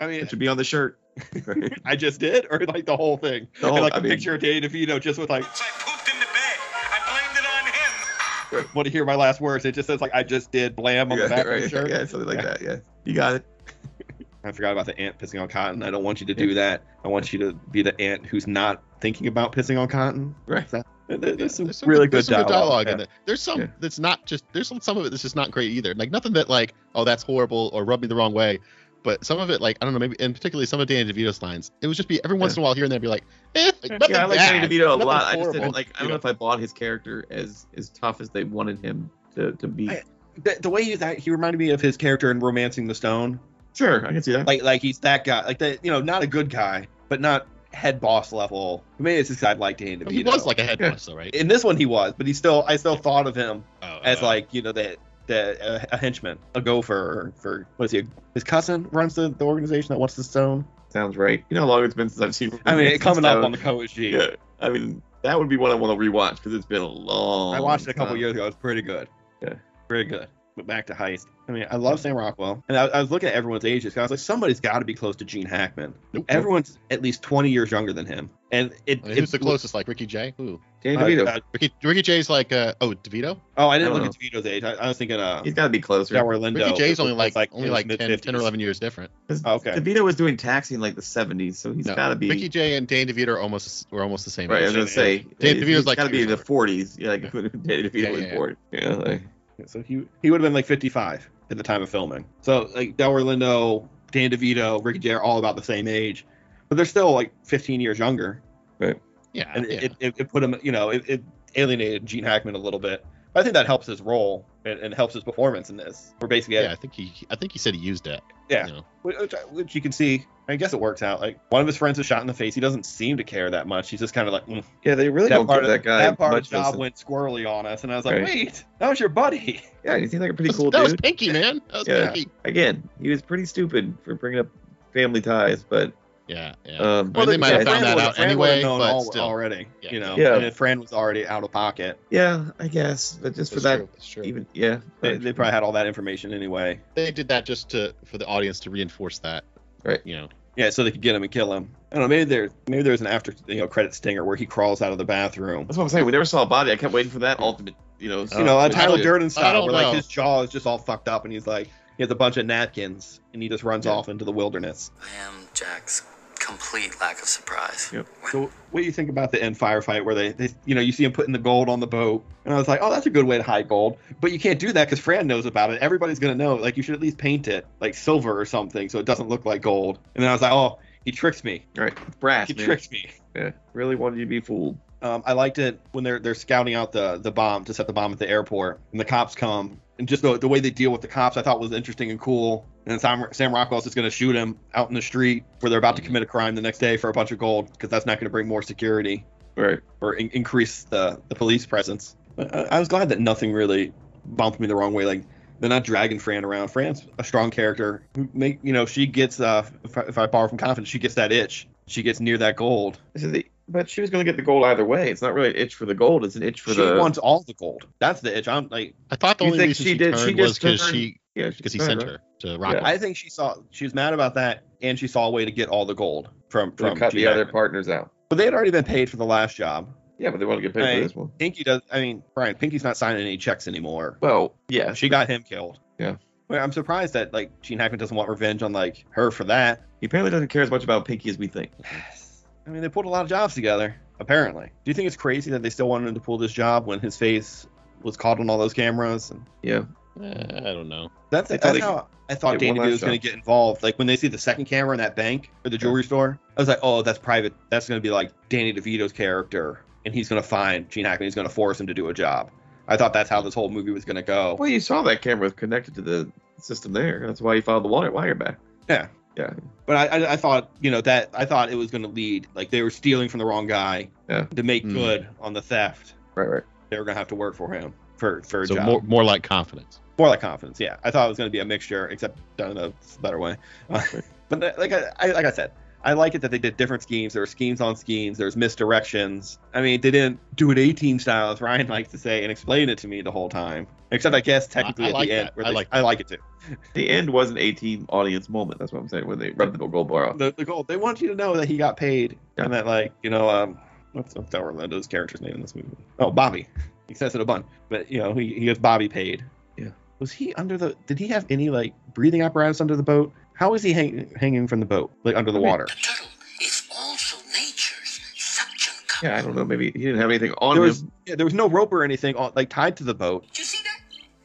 [0.00, 0.99] I mean, It should be on the shirt.
[1.46, 1.72] Right.
[1.84, 3.48] I just did, or like the whole thing.
[3.60, 5.70] The And, like I a mean- picture of Danny DeVito just with like, Once I
[5.80, 8.70] pooped in the bed, I blamed it on him.
[8.74, 11.18] "Want to hear my last words?" It just says like, "I just did," blam on
[11.18, 11.90] the Yeah, back of right, the shirt.
[11.90, 12.42] yeah, something like Yeah.
[12.42, 12.62] that.
[12.62, 13.44] Yeah, you got it.
[14.44, 15.82] I forgot about the ant pissing on cotton.
[15.82, 16.82] I don't want you to do that.
[17.04, 20.34] I want you to be the ant who's not thinking about pissing on cotton.
[20.46, 20.66] Right.
[20.70, 22.88] There- There's, Yeah, some there's some really there's good some dialogue.
[22.88, 23.08] in it.
[23.26, 23.66] There's some Yeah.
[23.80, 25.92] that's not just there's some, some of it that's just not great either.
[25.94, 28.60] Like nothing that like oh that's horrible or rubbed me the wrong way,
[29.02, 31.42] but some of it like I don't know maybe and particularly some of Danny DeVito's
[31.42, 33.24] lines it would just be every once in a while here and there be like
[33.54, 35.24] eh like, nothing yeah, I like bad, Danny DeVito a nothing lot.
[35.24, 35.88] I just didn't like.
[35.96, 38.78] I don't you know if I bought his character as as tough as they wanted
[38.84, 39.90] him to to be.
[39.90, 40.02] I-
[40.42, 43.40] The, the way he, that he reminded me of his character in *Romancing the Stone*.
[43.74, 44.46] sure, I can see that.
[44.46, 47.46] Like, like he's that guy, like that, you know, not a good guy, but not
[47.72, 48.82] head boss level.
[48.98, 50.10] Maybe it's just 'cause I like Danny DeVito.
[50.12, 50.90] he was like a head Yeah.
[50.90, 53.34] boss though right in this one he was, but he still, I still thought of
[53.34, 54.96] him oh, as uh, like you know the
[55.30, 58.04] the uh, a henchman, a gopher for what is he?
[58.34, 60.66] His cousin runs the, the organization that wants the stone.
[60.88, 61.44] Sounds right.
[61.48, 62.50] You know how long it's been since I've seen.
[62.66, 64.10] I mean, Romancing coming up on the Coach G.
[64.10, 66.86] Yeah, I mean that would be one I want to rewatch because it's been a
[66.86, 67.54] long.
[67.54, 68.18] I watched it a couple time.
[68.18, 68.42] years ago.
[68.42, 69.08] It was pretty good.
[69.40, 69.54] Yeah.
[69.88, 70.28] Pretty good.
[70.60, 71.26] But back to Heist.
[71.48, 72.62] I mean, I love Sam Rockwell.
[72.68, 73.92] And I, I was looking at everyone's ages.
[73.94, 75.90] 'cause I was like, somebody's got to be close to Gene Hackman.
[75.90, 76.24] nope, nope.
[76.28, 78.30] Everyone's at least 20 years younger than him.
[78.52, 79.00] And it.
[79.04, 81.26] I mean, who's it- the closest like Ricky Jay who Danny uh, DeVito.
[81.28, 84.20] uh, Ricky Ricky Jay's like uh oh DeVito oh, I didn't I look don't at
[84.32, 84.64] DeVito's age.
[84.64, 86.14] I, I was thinking uh, He's got to be closer.
[86.14, 86.56] Delroy Lindo.
[86.64, 89.10] Ricky Jay's only was like, only like 10, 10 or 11 years different.
[89.44, 89.72] Oh, okay.
[89.72, 92.28] DeVito was doing taxi in like the 70s, so he's No, got to be.
[92.28, 94.62] Ricky Jay and Danny DeVito are almost were almost the same age.
[94.62, 95.18] I was gonna say.
[95.38, 96.98] Danny he's- DeVito's he's like got to be in the 40s.
[96.98, 98.34] Yeah, like Danny DeVito Yeah, was yeah, yeah.
[98.34, 98.56] born.
[98.72, 99.22] Yeah, like,
[99.66, 102.24] So he he would have been like 55 at the time of filming.
[102.40, 106.26] So like Delroy Lindo, Dan DeVito, Ricky Jay are all about the same age,
[106.68, 108.42] but they're still like 15 years younger.
[108.78, 109.00] Right.
[109.32, 109.80] Yeah, and yeah.
[109.80, 111.22] it, it, it put him, you know, it, it
[111.54, 113.04] alienated Gene Hackman a little bit.
[113.32, 116.12] But I think that helps his role and, and helps his performance in this.
[116.20, 118.20] We're basically, yeah, I think he I think he said he used it.
[118.48, 118.66] Yeah.
[118.66, 118.84] You know.
[119.02, 120.26] which, which you can see.
[120.48, 121.20] I guess it works out.
[121.20, 122.56] Like one of his friends was shot in the face.
[122.56, 123.88] He doesn't seem to care that much.
[123.88, 124.64] He's just kind of like mm.
[124.84, 126.56] yeah, they really that don't part give of that guy that part of much the
[126.56, 126.80] job listen.
[126.80, 128.24] went squirrely on us, and I was like, Right.
[128.24, 129.62] wait, that was your buddy.
[129.84, 131.02] Yeah, he seemed like a pretty That was- cool that was dude.
[131.02, 131.62] Pinky, man.
[131.68, 132.10] That was Yeah.
[132.10, 132.30] Pinky.
[132.44, 134.48] Again, he was pretty stupid for bringing up
[134.92, 135.92] family ties, but
[136.30, 136.78] Yeah, yeah.
[136.78, 139.24] um, Well, they might have found Fran that out Fran anyway, known but al- still.
[139.24, 139.92] already, Yeah.
[139.92, 140.16] you know.
[140.16, 140.36] Yeah.
[140.36, 143.80] And if Fran was already out of pocket, yeah, I guess, but just for That's
[143.82, 144.28] that, true, true.
[144.28, 146.78] even yeah, they, they probably had all that information anyway.
[146.94, 149.42] they did that just to for the audience to reinforce that.
[149.82, 150.00] Right.
[150.04, 150.28] You know.
[150.56, 151.70] Yeah, so they could get him and kill him.
[151.90, 152.08] I don't know.
[152.08, 154.98] Maybe there, maybe there's an after, you know, credit stinger where he crawls out of
[154.98, 155.64] the bathroom.
[155.66, 156.04] That's what I'm saying.
[156.04, 156.70] We never saw a body.
[156.70, 158.26] I kept waiting for that ultimate, you know.
[158.36, 160.78] you know, a I Tyler Durden style, don't where like his jaw is just all
[160.78, 163.86] fucked up, and he's like, he has a bunch of napkins, and he just runs
[163.86, 163.92] Yeah.
[163.92, 164.90] off into the wilderness.
[165.02, 166.02] I am Jack's
[166.50, 167.90] complete lack of surprise.
[167.92, 168.06] Yep.
[168.30, 170.92] So, what do you think about the end firefight where they, they, you know, you
[170.92, 173.10] see him putting the gold on the boat, and I was like, oh, that's a
[173.10, 175.80] good way to hide gold, but you can't do that because Fran knows about it.
[175.80, 176.56] Everybody's gonna know.
[176.56, 179.44] Like, you should at least paint it like silver or something, so it doesn't look
[179.44, 179.98] like gold.
[180.14, 181.64] And then I was like, oh, he tricks me.
[181.76, 182.48] Right, brass.
[182.48, 182.64] He man.
[182.64, 183.10] tricked me.
[183.34, 184.76] Yeah, really wanted you to be fooled.
[185.02, 187.92] Um, I liked it when they're they're scouting out the the bomb to set the
[187.92, 190.90] bomb at the airport, and the cops come, and just the, the way they deal
[190.90, 192.66] with the cops, I thought was interesting and cool.
[192.86, 195.78] And Sam, Sam Rockwell's just going to shoot him out in the street where they're
[195.78, 198.06] about to commit a crime the next day for a bunch of gold, because that's
[198.06, 199.24] not going to bring more security
[199.56, 199.80] Right.
[200.00, 202.16] or in- increase the the police presence.
[202.34, 203.92] But I, I was glad that nothing really
[204.24, 205.04] bumped me the wrong way.
[205.04, 205.22] Like
[205.58, 206.68] they're not dragging Fran around.
[206.68, 208.02] Fran's a strong character.
[208.16, 210.98] Who Make you know she gets uh if I, if I borrow from confidence, she
[210.98, 211.68] gets that itch.
[211.86, 212.98] She gets near that gold.
[213.16, 215.10] So the, but she was going to get the gold either way.
[215.10, 216.24] It's not really an itch for the gold.
[216.24, 216.94] It's an itch for she the.
[216.94, 217.86] She wants all the gold.
[217.98, 218.48] That's the itch.
[218.48, 220.80] I'm like, I thought the only think reason she she, did- she turned was because
[220.80, 222.10] turned- she yeah, because he she's sent right.
[222.12, 222.84] her to Rockwell.
[222.84, 225.50] I think she saw she was mad about that, and she saw a way to
[225.52, 228.10] get all the gold from from cut Gene the other partners out.
[228.28, 229.88] But they had already been paid for the last job.
[230.18, 230.96] Yeah, but they want to get paid Hey.
[230.96, 231.28] for this one.
[231.38, 231.80] Pinky does.
[231.90, 234.18] I mean, Brian, Pinky's not signing any checks anymore.
[234.20, 235.78] Well, yeah, She got him killed.
[235.98, 236.16] Yeah.
[236.48, 239.82] Well, I'm surprised that like Gene Hackman doesn't want revenge on like her for that.
[240.00, 241.70] he apparently doesn't care as much about Pinky as we think.
[242.66, 243.94] I mean, they pulled a lot of jobs together.
[244.20, 246.86] Apparently, do you think it's crazy that they still wanted him to pull this job
[246.86, 247.66] when his face
[248.02, 249.30] was caught on all those cameras?
[249.30, 249.84] And Yeah,
[250.22, 251.10] Eh, I don't know.
[251.30, 253.82] that's, that's thought they- how I thought Danny won DeVito was going to get involved.
[253.82, 256.60] Like when they see the second camera in that bank or the jewelry store, I
[256.60, 257.52] was like, oh, that's private.
[257.70, 261.26] That's going to be like Danny DeVito's character, and he's going to find Gene Hackman.
[261.26, 262.50] He's going to force him to do a job.
[262.86, 264.54] I thought that's how this whole movie was going to go.
[264.56, 267.24] well, you saw that camera connected to the system there.
[267.26, 268.58] That's why he filed the wire, wire back.
[268.88, 269.52] Yeah, Yeah.
[269.86, 272.46] But I, I, I thought, you know, that I thought it was going to lead
[272.54, 274.44] like they were stealing from the wrong guy Yeah.
[274.44, 274.92] to make Hmm.
[274.92, 276.14] good on the theft.
[276.34, 276.62] Right, right.
[276.90, 278.86] They were going to have to work for him for for a So job.
[278.86, 280.00] more more like confidence.
[280.18, 280.96] More like confidence, yeah.
[281.04, 283.56] I thought it was going to be a mixture, except done in a better way.
[283.88, 287.02] but uh, like I, I like I said, I like it that they did different
[287.02, 287.34] schemes.
[287.34, 288.38] There were schemes on schemes.
[288.38, 289.58] There's misdirections.
[289.74, 292.88] I mean, they didn't do an 18 style, as Ryan likes to say, and explain
[292.88, 293.86] it to me the whole time.
[294.10, 296.20] Except I guess technically I at like the end, where I they- like I like
[296.20, 296.36] it too.
[296.94, 298.78] The end was an 18 audience moment.
[298.78, 300.38] That's what I'm saying when they rubbed the gold bar off.
[300.38, 300.82] The, the goal.
[300.84, 302.64] They want you to know that he got paid, Yeah.
[302.64, 303.78] and that like you know um
[304.12, 305.88] what's, what's Orlando's character's name in this movie?
[306.18, 306.66] Oh, Bobby.
[307.08, 309.42] He says it a bunch, but you know he he gets Bobby paid.
[309.78, 309.88] Yeah.
[310.18, 310.94] Was he under the?
[311.06, 313.32] Did he have any like breathing apparatus under the boat?
[313.60, 315.84] How was he hang, hanging from the boat, like under the I mean- water?
[315.84, 316.26] The turtle
[316.62, 319.22] is also nature's suction cup.
[319.22, 319.66] Yeah, I don't know.
[319.66, 320.88] Maybe he didn't have anything on There him.
[320.88, 323.58] was yeah, there was no rope or anything on, like tied to the boat Did
[323.58, 324.00] you see that?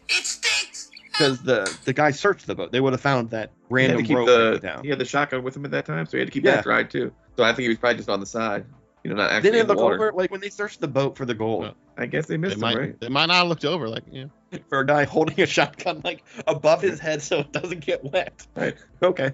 [0.09, 0.91] It stinks.
[1.11, 2.73] because the the guy searched the boat.
[2.73, 4.83] They would have found that He had random to keep rope the hanging down.
[4.83, 6.55] he had the shotgun with him at that time, so he had to keep Yeah.
[6.55, 7.13] that dry too.
[7.37, 8.65] So I think he was probably just on the side,
[9.05, 9.95] you know, not actually They didn't look water.
[9.95, 11.73] over like when they searched the boat for the gold No.
[11.97, 12.99] I guess they They missed him, might right?
[12.99, 14.25] they might not have looked over like yeah.
[14.69, 18.45] for a guy holding a shotgun like above his head so it doesn't get wet.
[18.55, 18.75] Right.
[19.03, 19.31] Okay.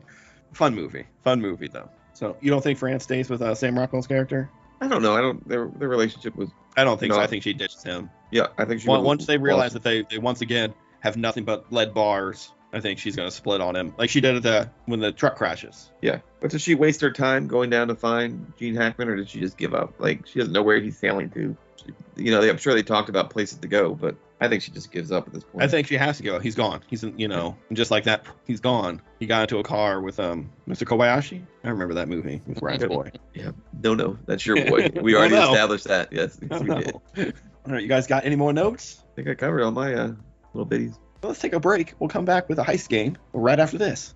[0.53, 1.05] Fun movie.
[1.23, 1.89] Fun movie though.
[2.13, 4.49] So you don't think Fran stays with uh, Sam Rockwell's character?
[4.81, 5.15] I don't know.
[5.15, 5.47] I don't.
[5.47, 6.49] Their their relationship was.
[6.75, 7.19] I don't think so.
[7.19, 8.09] I think she ditches him.
[8.31, 8.87] Yeah, I think she.
[8.87, 12.79] Once, once they realize that they, they once again have nothing but lead bars, I
[12.79, 15.91] think she's gonna split on him, like she did at the when the truck crashes.
[16.01, 19.29] Yeah, but does she waste her time going down to find Gene Hackman, or did
[19.29, 19.93] she just give up?
[19.99, 21.55] Like she doesn't know where he's sailing to.
[21.77, 24.61] She- You know, they, I'm sure they talked about places to go, but I think
[24.63, 25.63] she just gives up at this point.
[25.63, 26.39] I think she has to go.
[26.39, 26.81] He's gone.
[26.87, 28.25] He's you know just like that.
[28.45, 29.01] He's gone.
[29.19, 30.83] He got into a car with um Mr.
[30.85, 31.41] Kobayashi.
[31.63, 33.11] I remember that movie with Ryan's boy.
[33.33, 33.51] Yeah,
[33.83, 34.89] no, no, that's your boy.
[35.01, 35.51] We already no.
[35.51, 36.13] established that.
[36.13, 36.67] Yes, yes, we
[37.15, 37.33] did.
[37.65, 39.01] All right, you guys got any more notes?
[39.11, 40.11] I think I covered all my uh,
[40.53, 40.97] little bitties.
[41.21, 41.93] Well, let's take a break.
[41.99, 44.15] We'll come back with a heist game right after this.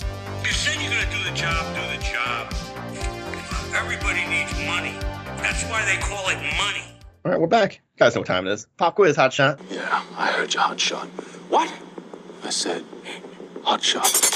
[0.00, 2.52] You said you're gonna do the job, do the job.
[3.74, 4.94] Everybody needs money.
[5.40, 6.82] That's why they call it money.
[7.24, 7.74] All right, we're back.
[7.74, 8.66] You guys know what time it is.
[8.76, 9.60] Pop quiz, hot shot.
[9.70, 11.06] Yeah, I heard you, hot shot.
[11.48, 11.72] What?
[12.42, 12.84] I said,
[13.62, 14.33] hot shot.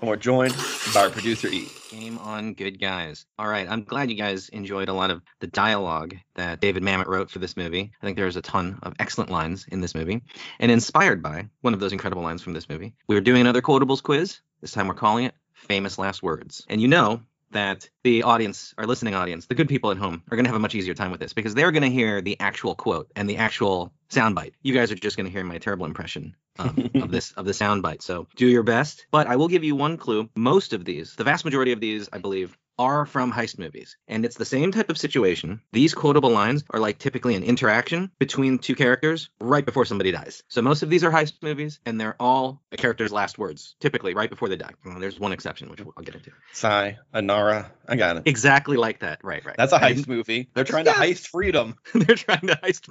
[0.00, 0.54] And we're joined
[0.92, 1.68] by our producer E.
[1.90, 3.24] Game on, good guys.
[3.38, 7.06] All right, I'm glad you guys enjoyed a lot of the dialogue that David Mamet
[7.06, 7.92] wrote for this movie.
[8.02, 10.20] I think there's a ton of excellent lines in this movie.
[10.60, 13.62] And inspired by one of those incredible lines from this movie, we are doing another
[13.62, 14.40] quotables quiz.
[14.60, 16.66] This time we're calling it Famous Last Words.
[16.68, 20.36] And you know that the audience, our listening audience, the good people at home, are
[20.36, 22.38] going to have a much easier time with this because they're going to hear the
[22.40, 24.52] actual quote and the actual soundbite.
[24.62, 27.52] You guys are just going to hear my terrible impression um, of this of the
[27.52, 28.02] soundbite.
[28.02, 29.06] So do your best.
[29.10, 30.28] But I will give you one clue.
[30.34, 33.96] Most of these, the vast majority of these, I believe, are from heist movies.
[34.08, 35.60] And it's the same type of situation.
[35.72, 40.42] These quotable lines are like typically an interaction between two characters right before somebody dies.
[40.48, 44.14] So most of these are heist movies, and they're all a character's last words, typically
[44.14, 44.72] right before they die.
[44.84, 46.30] Well, there's one exception, which I'll get into.
[46.52, 47.70] Sai, Anara.
[47.88, 48.22] I got it.
[48.26, 49.20] Exactly like that.
[49.22, 49.56] Right, right.
[49.56, 50.48] That's a And- heist movie.
[50.54, 51.76] They're trying to heist freedom.
[51.94, 52.88] they're trying to heist.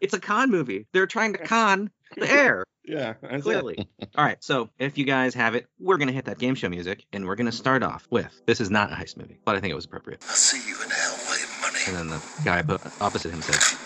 [0.00, 0.86] It's a con movie.
[0.92, 2.64] They're trying to con the air.
[2.88, 3.42] Yeah, that's it.
[3.42, 3.88] Clearly.
[4.16, 4.42] All right.
[4.42, 7.36] So if you guys have it, we're gonna hit that game show music, and we're
[7.36, 9.84] gonna start off with this is not a heist movie, but I think it was
[9.84, 10.24] appropriate.
[10.28, 11.78] I'll see you in hell with money.
[11.86, 12.60] And then the guy
[13.04, 13.78] opposite him says,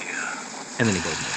[0.00, 0.78] Yeah.
[0.78, 1.20] and then he goes.
[1.22, 1.28] "No."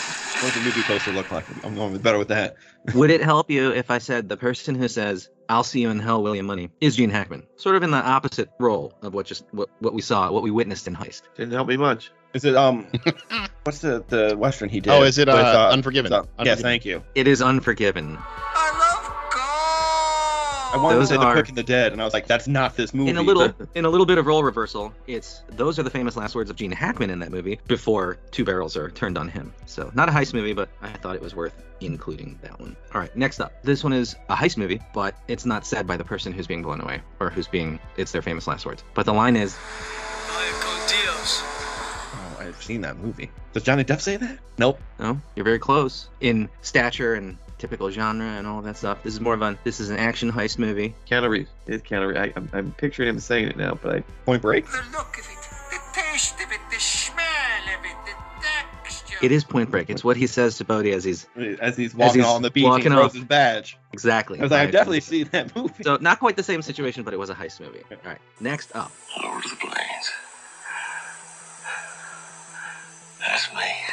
[0.42, 1.46] What's the movie poster look like?
[1.64, 2.56] I'm going with better with that.
[2.96, 6.00] Would it help you if I said the person who says "I'll see you in
[6.00, 9.46] hell, William Munny" is Gene Hackman, sort of in the opposite role of what just
[9.52, 11.22] what, what we saw, what we witnessed in Heist?
[11.36, 12.12] Didn't help me much.
[12.34, 12.88] Is it um?
[13.64, 14.92] what's the the western he did?
[14.92, 16.10] Oh, is it, with, uh, Unforgiven?
[16.12, 16.64] so- Yes, Unforgiven.
[16.64, 17.04] thank you.
[17.16, 18.18] It is Unforgiven.
[18.18, 20.80] I love God!
[20.80, 22.28] I wanted Those to say are- The Quick and the Dead, and I was like,
[22.28, 23.10] that's not this movie.
[23.10, 26.16] in a little in a little bit of role reversal it's those are the famous
[26.16, 29.54] last words of gene hackman in that movie before two barrels are turned on him
[29.66, 33.02] so not a heist movie but i thought it was worth including that one all
[33.02, 36.04] right next up this one is a heist movie but it's not said by the
[36.06, 39.14] person who's being blown away or who's being it's their famous last words but the
[39.14, 39.58] line is
[42.42, 43.30] I've seen that movie.
[43.54, 44.38] Does Johnny Depp say that?
[44.58, 44.80] Nope.
[45.00, 49.20] no you're very close in stature and typical genre and all that stuff this is
[49.22, 51.50] more of a this is an action heist movie Keanu Reeves.
[51.68, 52.20] It's Keanu Reeves.
[52.20, 54.66] I, I'm, I'm picturing him saying it now, but I, Point Break.
[54.66, 55.38] The look of it,
[55.72, 57.24] the taste of it, the smell
[57.78, 58.44] of it, the
[58.84, 59.18] texture.
[59.22, 61.28] it is point break it's what he says to bodhi as he's
[61.60, 63.14] As he's walking he's on the beach, and he throws off.
[63.14, 63.78] his badge.
[63.94, 65.84] exactly I was like, I've definitely seen that movie.
[65.84, 67.82] So not quite the same situation, but it was a heist movie.
[67.92, 68.92] All right, next up,
[69.24, 70.12] Lord of the Plains.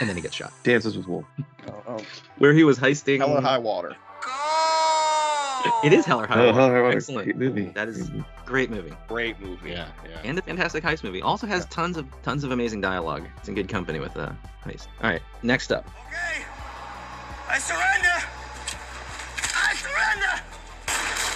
[0.00, 0.52] And then he gets shot.
[0.62, 1.26] Dances with Wolves.
[1.68, 2.04] Oh, oh,
[2.38, 3.18] Where he was heisting.
[3.18, 3.96] Hell or High Water.
[5.84, 6.52] It is Hell or High Oh, Water.
[6.58, 6.96] Hell or High Water.
[6.96, 7.24] Excellent.
[7.24, 7.66] Great movie.
[7.74, 8.24] That is Mhm.
[8.46, 9.70] great movie, Great movie.
[9.70, 10.18] Yeah, yeah.
[10.24, 11.20] and a fantastic heist movie.
[11.20, 13.26] Also has tons of tons of amazing dialogue.
[13.38, 14.34] It's in good company with the
[14.64, 14.86] heist.
[15.02, 16.44] All right, next up, Okay.
[17.50, 18.24] I surrender.
[19.56, 20.42] I surrender.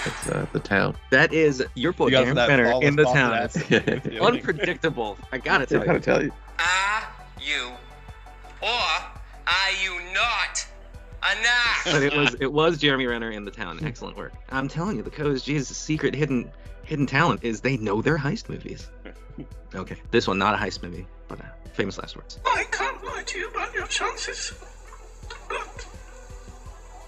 [0.07, 0.96] It's uh, the town.
[1.11, 3.35] That is your boy You got Jeremy that Renner flawless in the town.
[3.35, 4.12] of that.
[4.14, 5.18] I Unpredictable.
[5.33, 6.01] I gotta tell gotta you.
[6.01, 6.33] tell you.
[6.61, 7.03] Are
[7.40, 7.70] you
[8.62, 10.66] or are you not
[11.38, 11.85] enough?
[11.92, 13.79] But it was it was Jeremy Renner in the town.
[13.85, 14.33] Excellent work.
[14.51, 16.51] I'm telling you, the Co's G's secret hidden
[16.85, 18.88] hidden talent is they know their heist movies.
[19.75, 22.38] Okay, this one not a heist movie, but uh, famous last words.
[22.44, 24.53] I can't lie to you about your chances.
[25.48, 25.87] But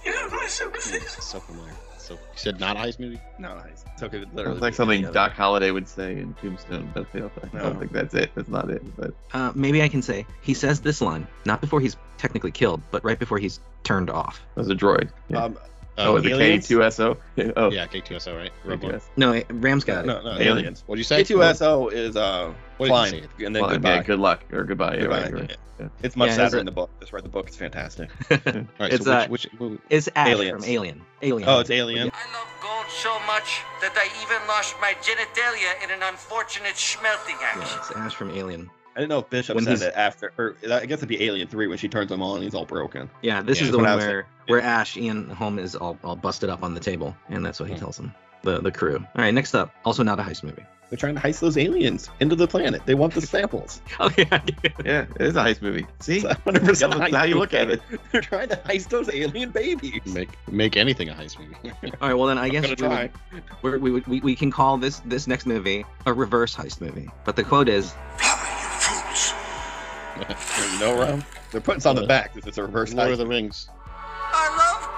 [0.04, 1.22] you have my sympathies.
[1.22, 1.72] So familiar.
[2.04, 3.18] So you said not a heist movie?
[3.38, 3.82] No, nice.
[3.94, 4.18] It's okay.
[4.34, 4.56] Literally.
[4.56, 5.14] It's like something together.
[5.14, 7.80] Doc Holliday would say in Tombstone, but I don't No.
[7.80, 8.30] think that's it.
[8.34, 8.82] That's not it.
[8.96, 12.82] But Uh, maybe I can say he says this line not before he's technically killed,
[12.90, 14.42] but right before he's turned off.
[14.56, 15.08] As a droid.
[15.28, 15.44] Yeah.
[15.44, 15.58] Um,
[15.98, 16.68] oh, the aliens?
[16.68, 17.16] K2SO.
[17.56, 18.50] Oh, Yeah, K2SO, right?
[18.66, 19.02] K2SO.
[19.16, 20.06] No, eh, Ram's got it.
[20.06, 20.46] no, no, Aliens.
[20.46, 20.84] aliens.
[20.86, 21.22] What'd you say?
[21.22, 23.94] K2SO is uh, What flying, and then Well, goodbye.
[23.96, 24.98] yeah, good luck or goodbye.
[24.98, 25.22] Goodbye.
[25.22, 25.56] right, right.
[25.80, 25.88] Yeah.
[26.04, 26.90] It's much Yeah, sadder it's in the book.
[27.00, 27.48] Just read the book.
[27.48, 28.08] It's fantastic.
[28.30, 28.38] All
[28.78, 29.78] right, It's, so uh, which, which movie?
[29.90, 30.64] It's Ash Aliens.
[30.64, 31.02] from Alien.
[31.22, 31.48] Alien.
[31.48, 32.10] Oh, it's Alien.
[32.14, 37.40] I love gold so much that I even lost my genitalia in an unfortunate schmelting
[37.40, 38.70] Yeah, it's Ash from Alien.
[38.96, 41.48] I didn't know if Bishop When said it after, or I guess it'd be Alien
[41.48, 42.36] Three when she turns him on.
[42.36, 43.10] And he's all broken.
[43.22, 45.98] Yeah, this Yeah, is the one I was where where Ash Ian Holm is all,
[46.04, 47.80] all busted up on the table, and that's what he Hmm.
[47.80, 48.14] tells him.
[48.42, 48.96] The the crew.
[48.98, 50.64] All right, next up, also not a heist movie.
[50.90, 52.82] They're trying to heist those aliens into the planet.
[52.84, 53.80] They want the samples.
[53.98, 54.72] Oh yeah, I get it.
[54.84, 55.86] Yeah, it is a heist movie.
[55.98, 57.80] See, It's 100% That's how you look at it.
[58.12, 60.02] They're trying to heist those alien babies.
[60.04, 61.56] Make make anything a heist movie.
[62.00, 63.10] All right, well then I guess we, would,
[63.62, 67.08] we're, we, we we can call this this next movie a reverse heist movie.
[67.24, 67.94] But the quote is,
[70.72, 71.24] You know, Ron?
[71.50, 73.68] They're putting something on the back it's a reverse Lord of the Rings.
[74.32, 74.90] I love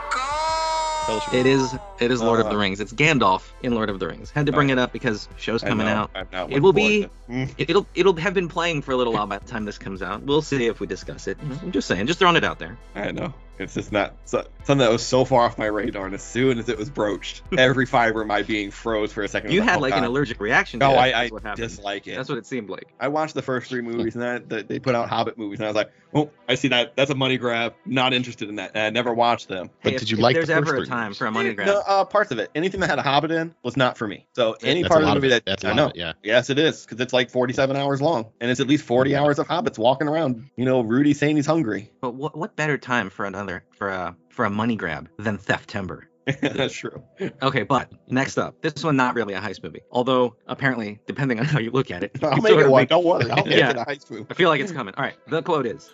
[1.06, 1.34] gold.
[1.34, 2.80] "It is it is Lord of Uh, the Rings.
[2.80, 5.86] It's Gandalf in Lord of the Rings." Had to bring it up because show's coming
[5.86, 6.50] know, out.
[6.50, 7.50] It will be it.
[7.58, 10.02] It, it'll it'll have been playing for a little while by the time this comes
[10.02, 10.22] out.
[10.22, 11.38] We'll see if we discuss it.
[11.42, 12.76] I'm just saying, just throwing it out there.
[12.94, 13.32] I know.
[13.58, 16.58] It's just not so, something that was so far off my radar, and as soon
[16.58, 19.52] as it was broached, every fiber of my being froze for a second.
[19.52, 20.80] You I had oh, like an allergic reaction.
[20.80, 21.68] To No, it, I, I is what happened.
[21.68, 22.16] dislike it.
[22.16, 22.88] That's what it seemed like.
[23.00, 25.66] I watched the first three movies, and that that they put out Hobbit movies, and
[25.66, 26.96] I was like, oh, I see that.
[26.96, 27.74] That's a money grab.
[27.84, 28.72] Not interested in that.
[28.74, 29.70] And I never watched them.
[29.82, 31.18] But Hey, did you if like the There's first ever a time movies?
[31.18, 31.68] for a money grab.
[31.68, 32.50] No, uh, parts of it.
[32.54, 34.26] Anything that had a Hobbit in was not for me.
[34.34, 35.30] So any That's part of the movie it.
[35.30, 36.12] that That's a I know, it, yeah.
[36.22, 39.38] yes, it is because it's like 47 hours long, and it's at least 40 hours
[39.38, 40.50] of hobbits walking around.
[40.56, 41.90] You know, Rudy saying he's hungry.
[42.00, 45.68] But what what better time for another for a for a money grab than Theft
[45.70, 46.08] Timber?
[46.42, 47.02] That's true.
[47.40, 49.82] Okay, but next up, this one not really a heist movie.
[49.92, 52.82] Although apparently, depending on how you look at it, I'll make it one.
[52.82, 53.30] make- Don't worry.
[53.30, 53.70] I'll make Yeah.
[53.70, 54.26] it a heist movie.
[54.28, 54.92] I feel like it's coming.
[54.96, 55.88] All right, the quote is,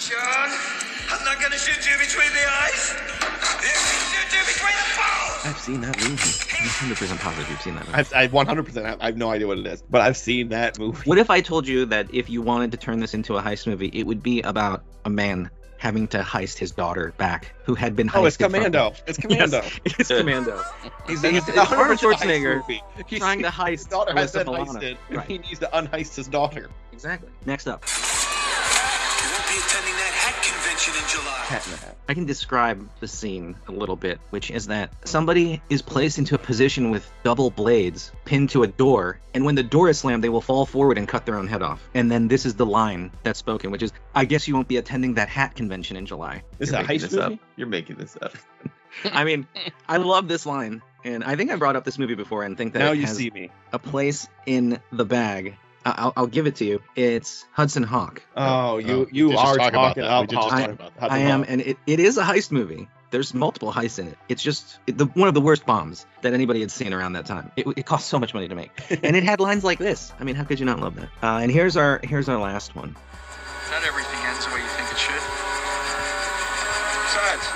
[0.00, 0.18] John,
[1.10, 2.94] I'm not gonna shoot you between the eyes.
[3.60, 5.44] Shoot you between the balls.
[5.44, 6.30] "I've seen that movie.
[6.58, 8.82] I'm 100 percent positive you've seen that movie." I've, I 100%.
[8.86, 11.02] have- I have no idea what it is, but I've seen that movie.
[11.04, 13.66] What if I told you that if you wanted to turn this into a heist
[13.66, 15.50] movie, it would be about a man
[15.86, 18.92] having to heist his daughter back, who had been heisted Oh, it's from- Commando.
[19.06, 19.62] It's Commando.
[19.84, 20.60] It's Commando.
[21.06, 22.80] He's, he's, It's it's Arnold 100% a heist Schwarzenegger.
[23.06, 24.96] He's- trying to heist His heist daughter has Alyssa been heisted.
[25.16, 25.26] Right.
[25.28, 26.70] He needs to unheist his daughter.
[26.92, 27.30] Exactly.
[27.44, 27.92] Next up, You
[29.30, 29.95] won't be attending that hat
[30.52, 31.42] convention in July.
[31.46, 31.96] Cat in the Hat.
[32.08, 36.34] I can describe the scene a little bit, which is that somebody is placed into
[36.34, 40.22] a position with double blades pinned to a door, and when the door is slammed,
[40.24, 41.80] they will fall forward and cut their own head off.
[41.94, 44.76] And then this is the line that's spoken, which is, "I guess you won't be
[44.76, 47.32] attending that hat convention in July." This is You're a making heist this up.
[47.56, 48.32] You're making this up.
[49.12, 49.46] I mean,
[49.88, 52.72] I love this line, and I think I brought up this movie before, and think
[52.72, 53.50] that Now it you has see me.
[53.72, 55.56] a place in the bag.
[55.86, 56.82] I- I'll, I'll give it to you.
[56.96, 58.20] It's Hudson Hawk.
[58.36, 60.10] Oh, you Oh, you we are talk talking that.
[60.10, 60.20] up.
[60.22, 61.12] We did just Hudson- talk about that.
[61.12, 61.46] I am, Hawk.
[61.50, 62.88] and it, it is a heist movie.
[63.12, 64.18] There's multiple heists in it.
[64.28, 67.24] It's just it, the, one of the worst bombs that anybody had seen around that
[67.24, 67.52] time.
[67.56, 68.70] It, it cost so much money to make,
[69.04, 70.12] and it had lines like this.
[70.20, 71.08] I mean, how could you not love that?
[71.22, 72.96] Uh, and here's our here's our last one.
[73.70, 75.22] Not everything ends the way you think it should.
[77.06, 77.46] Besides,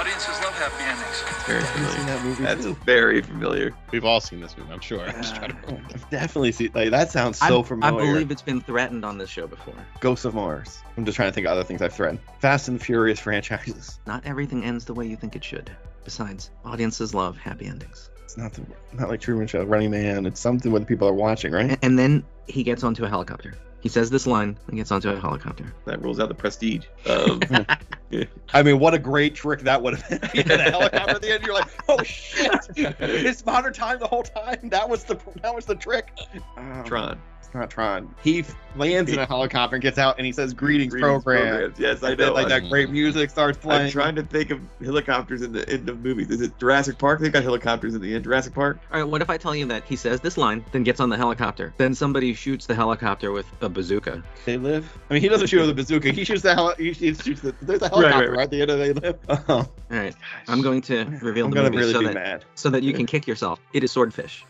[0.00, 1.07] audiences love happy endings.
[1.48, 2.04] Very familiar.
[2.04, 2.74] that movie That's too.
[2.84, 3.74] very familiar.
[3.90, 5.00] We've all seen this movie, I'm sure.
[5.00, 6.70] I'm just trying to Oh, I've definitely seen.
[6.74, 8.00] Like that sounds so I, familiar.
[8.02, 9.74] I believe it's been threatened on this show before.
[10.00, 10.82] Ghosts of Mars.
[10.96, 12.20] I'm just trying to think of other things I've threatened.
[12.40, 13.98] Fast and the Furious franchises.
[14.06, 15.70] Not everything ends the way you think it should.
[16.04, 18.10] Besides, audiences love happy endings.
[18.24, 20.26] It's not the, not like Truman Show, Running Man.
[20.26, 21.70] It's something where the people are watching, right?
[21.70, 23.54] And, and then he gets onto a helicopter.
[23.80, 25.72] He says this line and gets onto a helicopter.
[25.84, 26.86] That rules out the prestige.
[27.06, 27.40] Um,
[28.52, 30.30] I mean, what a great trick that would have been.
[30.34, 31.44] You had a helicopter at the end.
[31.44, 32.52] You're like, oh shit!
[32.76, 34.68] It's modern time the whole time.
[34.70, 36.12] That was the that was the trick.
[36.56, 37.20] Um, Tron.
[37.48, 38.14] It's not Tron.
[38.22, 38.44] He
[38.76, 41.48] lands in a helicopter and gets out and he says greetings, Greetings, program.
[41.48, 41.78] programs.
[41.78, 42.68] Yes, I And then, like that mm.
[42.68, 43.86] great music starts playing.
[43.86, 46.28] I'm trying to think of helicopters in the in the movies.
[46.28, 47.20] Is it Jurassic Park?
[47.20, 48.24] They've got helicopters in the end.
[48.24, 48.80] Jurassic Park.
[48.92, 51.08] All right, what if I tell you that he says this line, then gets on
[51.08, 54.22] the helicopter, then somebody shoots the helicopter with a bazooka?
[54.44, 54.98] They live.
[55.08, 56.10] I mean, he doesn't shoot with a bazooka.
[56.12, 58.70] He shoots the heli- he shoots the, there's a helicopter right, right, at the end
[58.70, 59.18] of They Live.
[59.48, 60.14] Oh, All right,
[60.48, 62.44] I'm going to reveal I'm the movie really so be that mad.
[62.56, 63.58] so that you can kick yourself.
[63.72, 64.44] It is Swordfish.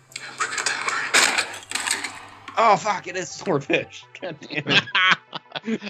[2.60, 3.06] Oh fuck!
[3.06, 4.04] It is swordfish.
[4.20, 4.84] God damn it.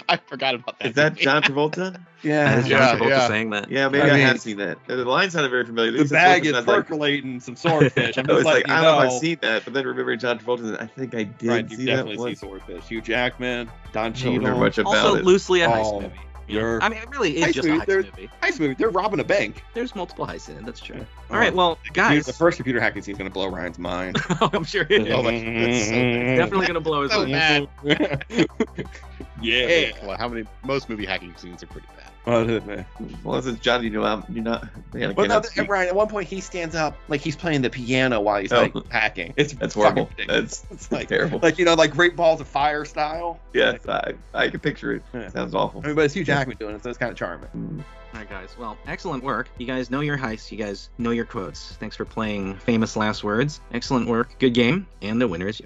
[0.09, 0.89] I forgot about that.
[0.89, 1.23] Is that movie.
[1.23, 1.99] John Travolta?
[2.21, 2.59] Yeah.
[2.59, 3.27] is John Yeah, Travolta yeah.
[3.29, 3.71] saying that.
[3.71, 4.77] Yeah, maybe I I, mean- have seen that.
[4.87, 5.91] The line sounded very familiar.
[6.03, 8.17] The bag is percolating like, some swordfish.
[8.17, 9.13] I'm I was just like, letting I you don't know if.
[9.13, 11.85] I've seen that, but then remembering John Travolta, I think I did Right, you see
[11.85, 12.35] that definitely see one.
[12.59, 12.83] swordfish.
[12.89, 14.59] Hugh Jackman, Don I don't remember Cheadle.
[14.59, 15.23] much about Also, it.
[15.25, 16.13] loosely a heist Oh, movie.
[16.49, 18.29] You're- I mean, it really is Heist just a movie, heist movie.
[18.41, 18.73] Nice movie.
[18.75, 19.63] They're robbing a bank.
[19.73, 20.65] There's multiple heists in it.
[20.65, 20.97] That's true.
[20.97, 21.03] Yeah.
[21.31, 24.17] All right, well, Dude, guys, the first computer hacking scene is gonna blow Ryan's mind.
[24.41, 25.13] Oh, I'm sure it is.
[25.13, 25.93] Oh, that's- that's so.
[26.37, 27.67] Definitely gonna blow his So mind.
[29.41, 29.91] yeah.
[30.05, 30.45] Well, how many?
[30.63, 32.08] Most movie hacking scenes are pretty bad.
[32.25, 32.85] Well, it is, man.
[33.23, 33.83] Well, this is John.
[33.83, 34.67] You know, you're not.
[34.93, 35.67] Man, I no, speak.
[35.67, 38.61] Ryan, at one point he stands up like he's playing the piano while he's Oh.
[38.73, 39.33] like hacking.
[39.37, 40.05] It's That's horrible.
[40.17, 40.59] ridiculous.
[40.59, 41.39] That's, It's like terrible.
[41.41, 43.39] like you know like Great Balls of Fire style.
[43.53, 45.03] yes, I, I can picture it.
[45.13, 45.29] Yeah.
[45.29, 45.81] Sounds awful.
[45.83, 47.49] I mean, but it's Hugh Jackman doing it, so it's kind of charming.
[47.55, 47.83] Mm.
[48.13, 48.49] All right, guys.
[48.59, 49.49] Well, excellent work.
[49.57, 50.51] You guys know your heists.
[50.51, 51.73] You guys know your quotes.
[51.77, 53.61] Thanks for playing famous last words.
[53.71, 54.37] Excellent work.
[54.39, 54.87] Good game.
[55.01, 55.65] And the winner is you.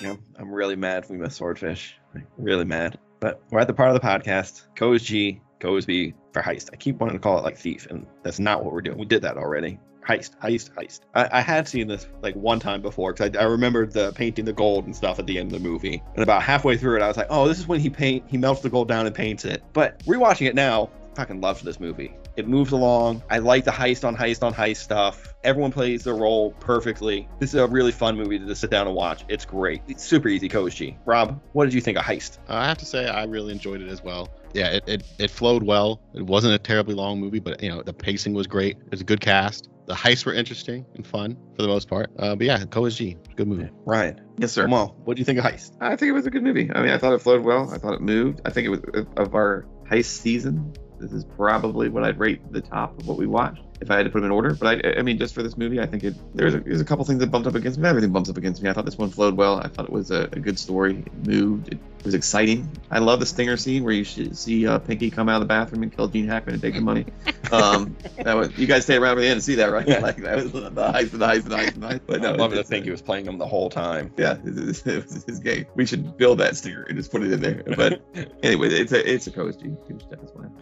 [0.00, 1.96] Yeah, I'm really mad we missed Swordfish.
[2.38, 2.98] Really mad.
[3.20, 4.74] But we're at the part of the podcast.
[4.74, 6.70] Goes G, goes B for heist.
[6.72, 8.98] I keep wanting to call it like thief, and that's not what we're doing.
[8.98, 9.78] We did that already.
[10.08, 11.00] Heist, heist, heist.
[11.14, 14.46] I, I had seen this like one time before because I, I remembered the painting
[14.46, 16.02] the gold and stuff at the end of the movie.
[16.14, 18.38] And about halfway through it, I was like, oh, this is when he paint he
[18.38, 19.62] melts the gold down and paints it.
[19.72, 22.14] But rewatching it now, fucking love this movie.
[22.36, 23.22] It moves along.
[23.28, 25.34] I like the heist on heist on heist stuff.
[25.42, 27.28] Everyone plays their role perfectly.
[27.38, 29.24] This is a really fun movie to just sit down and watch.
[29.28, 29.82] It's great.
[29.88, 30.96] It's super easy, Coach G.
[31.04, 32.38] Rob, what did you think of Heist?
[32.48, 34.28] Uh, I have to say, I really enjoyed it as well.
[34.52, 36.00] Yeah, it, it, it flowed well.
[36.14, 38.76] It wasn't a terribly long movie, but you know the pacing was great.
[38.78, 39.68] It was a good cast.
[39.86, 42.10] The heists were interesting and fun for the most part.
[42.18, 43.70] Uh, but yeah, Ko is G, good movie.
[43.84, 44.66] Ryan, Yes, sir.
[44.68, 44.96] Well.
[45.04, 45.76] What do you think of Heist?
[45.80, 46.70] I think it was a good movie.
[46.72, 47.70] I mean, I thought it flowed well.
[47.72, 48.40] I thought it moved.
[48.44, 48.80] I think it was
[49.16, 50.72] of our heist season.
[51.00, 54.04] This is probably what I'd rate the top of what we watched if I had
[54.04, 54.54] to put them in order.
[54.54, 56.84] But I, I mean, just for this movie, I think it there's a, there's a
[56.84, 57.88] couple things that bumped up against me.
[57.88, 58.68] Everything bumps up against me.
[58.70, 59.58] I thought this one flowed well.
[59.58, 60.98] I thought it was a, a good story.
[61.06, 61.72] It moved.
[61.72, 62.70] It was exciting.
[62.90, 65.46] I love the stinger scene where you should see uh, Pinky come out of the
[65.46, 67.06] bathroom and kill Gene Hackman and take the money.
[67.50, 69.88] Um, that was you guys stay around for the end to see that, right?
[69.88, 69.98] Yeah.
[70.10, 72.00] Like that was the heist and the heist and the heist and the heist.
[72.06, 74.12] But no, I love to it's- think he was playing them the whole time.
[74.16, 75.66] yeah, it was, it was his game.
[75.74, 77.64] We should build that stinger and just put it in there.
[77.76, 78.02] But
[78.44, 79.72] anyway, it's a it's a Coast G.
[79.88, 80.54] Huge step as well.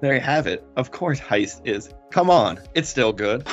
[0.00, 0.64] There you have it.
[0.76, 1.92] Of course, Heist is.
[2.10, 3.46] Come on, it's still good.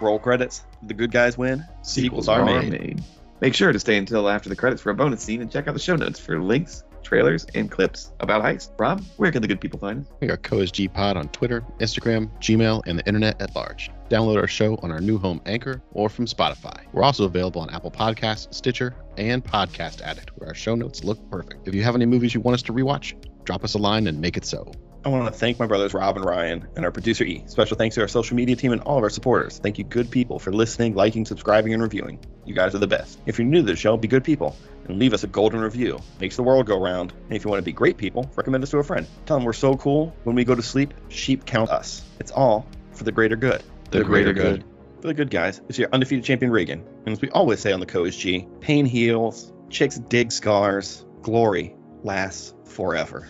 [0.00, 0.64] Roll credits.
[0.82, 1.64] The good guys win.
[1.82, 3.02] Sequels are made.
[3.40, 5.74] Make sure to stay until after the credits for a bonus scene and check out
[5.74, 8.70] the show notes for links, trailers, and clips about Heist.
[8.78, 10.12] Rob, where can the good people find us?
[10.20, 13.90] We are Ko is G Pod on Twitter, Instagram, Gmail, and the internet at large.
[14.08, 16.80] Download our show on our new home Anchor or from Spotify.
[16.92, 21.18] We're also available on Apple Podcasts, Stitcher, and Podcast Addict, where our show notes look
[21.30, 21.68] perfect.
[21.68, 23.14] If you have any movies you want us to rewatch,
[23.44, 24.72] drop us a line and make it so.
[25.08, 27.42] I want to thank my brothers Rob and Ryan and our producer E.
[27.46, 29.58] Special thanks to our social media team and all of our supporters.
[29.58, 32.20] Thank you, good people, for listening, liking, subscribing, and reviewing.
[32.44, 33.18] You guys are the best.
[33.24, 34.54] If you're new to the show, be good people
[34.86, 35.98] and leave us a golden review.
[36.20, 37.14] Makes the world go round.
[37.24, 39.06] And if you want to be great people, recommend us to a friend.
[39.24, 40.14] Tell them we're so cool.
[40.24, 42.02] When we go to sleep, sheep count us.
[42.20, 43.62] It's all for the greater good.
[43.90, 44.62] The greater good.
[45.00, 46.84] For the good guys, it's your undefeated champion Regan.
[47.06, 51.74] And as we always say on the Co's G, pain heals, chicks dig scars, glory
[52.02, 53.26] lasts forever.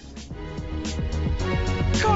[1.98, 2.10] But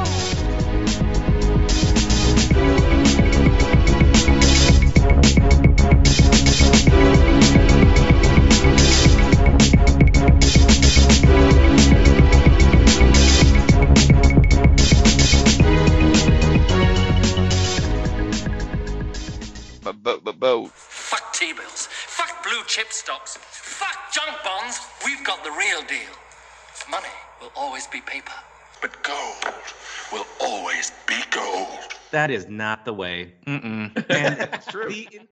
[20.01, 21.89] but but but Fuck T-bills.
[21.91, 23.37] Fuck blue chip stocks.
[23.37, 24.79] Fuck junk bonds.
[25.05, 26.15] We've got the real deal.
[26.89, 27.09] Money
[27.41, 28.33] will always be paper.
[28.83, 29.45] But gold
[30.13, 31.79] will always be gold.
[32.11, 33.33] That is not the way.
[33.47, 33.97] Mm-mm.
[34.11, 34.89] And it's true.
[34.89, 35.09] the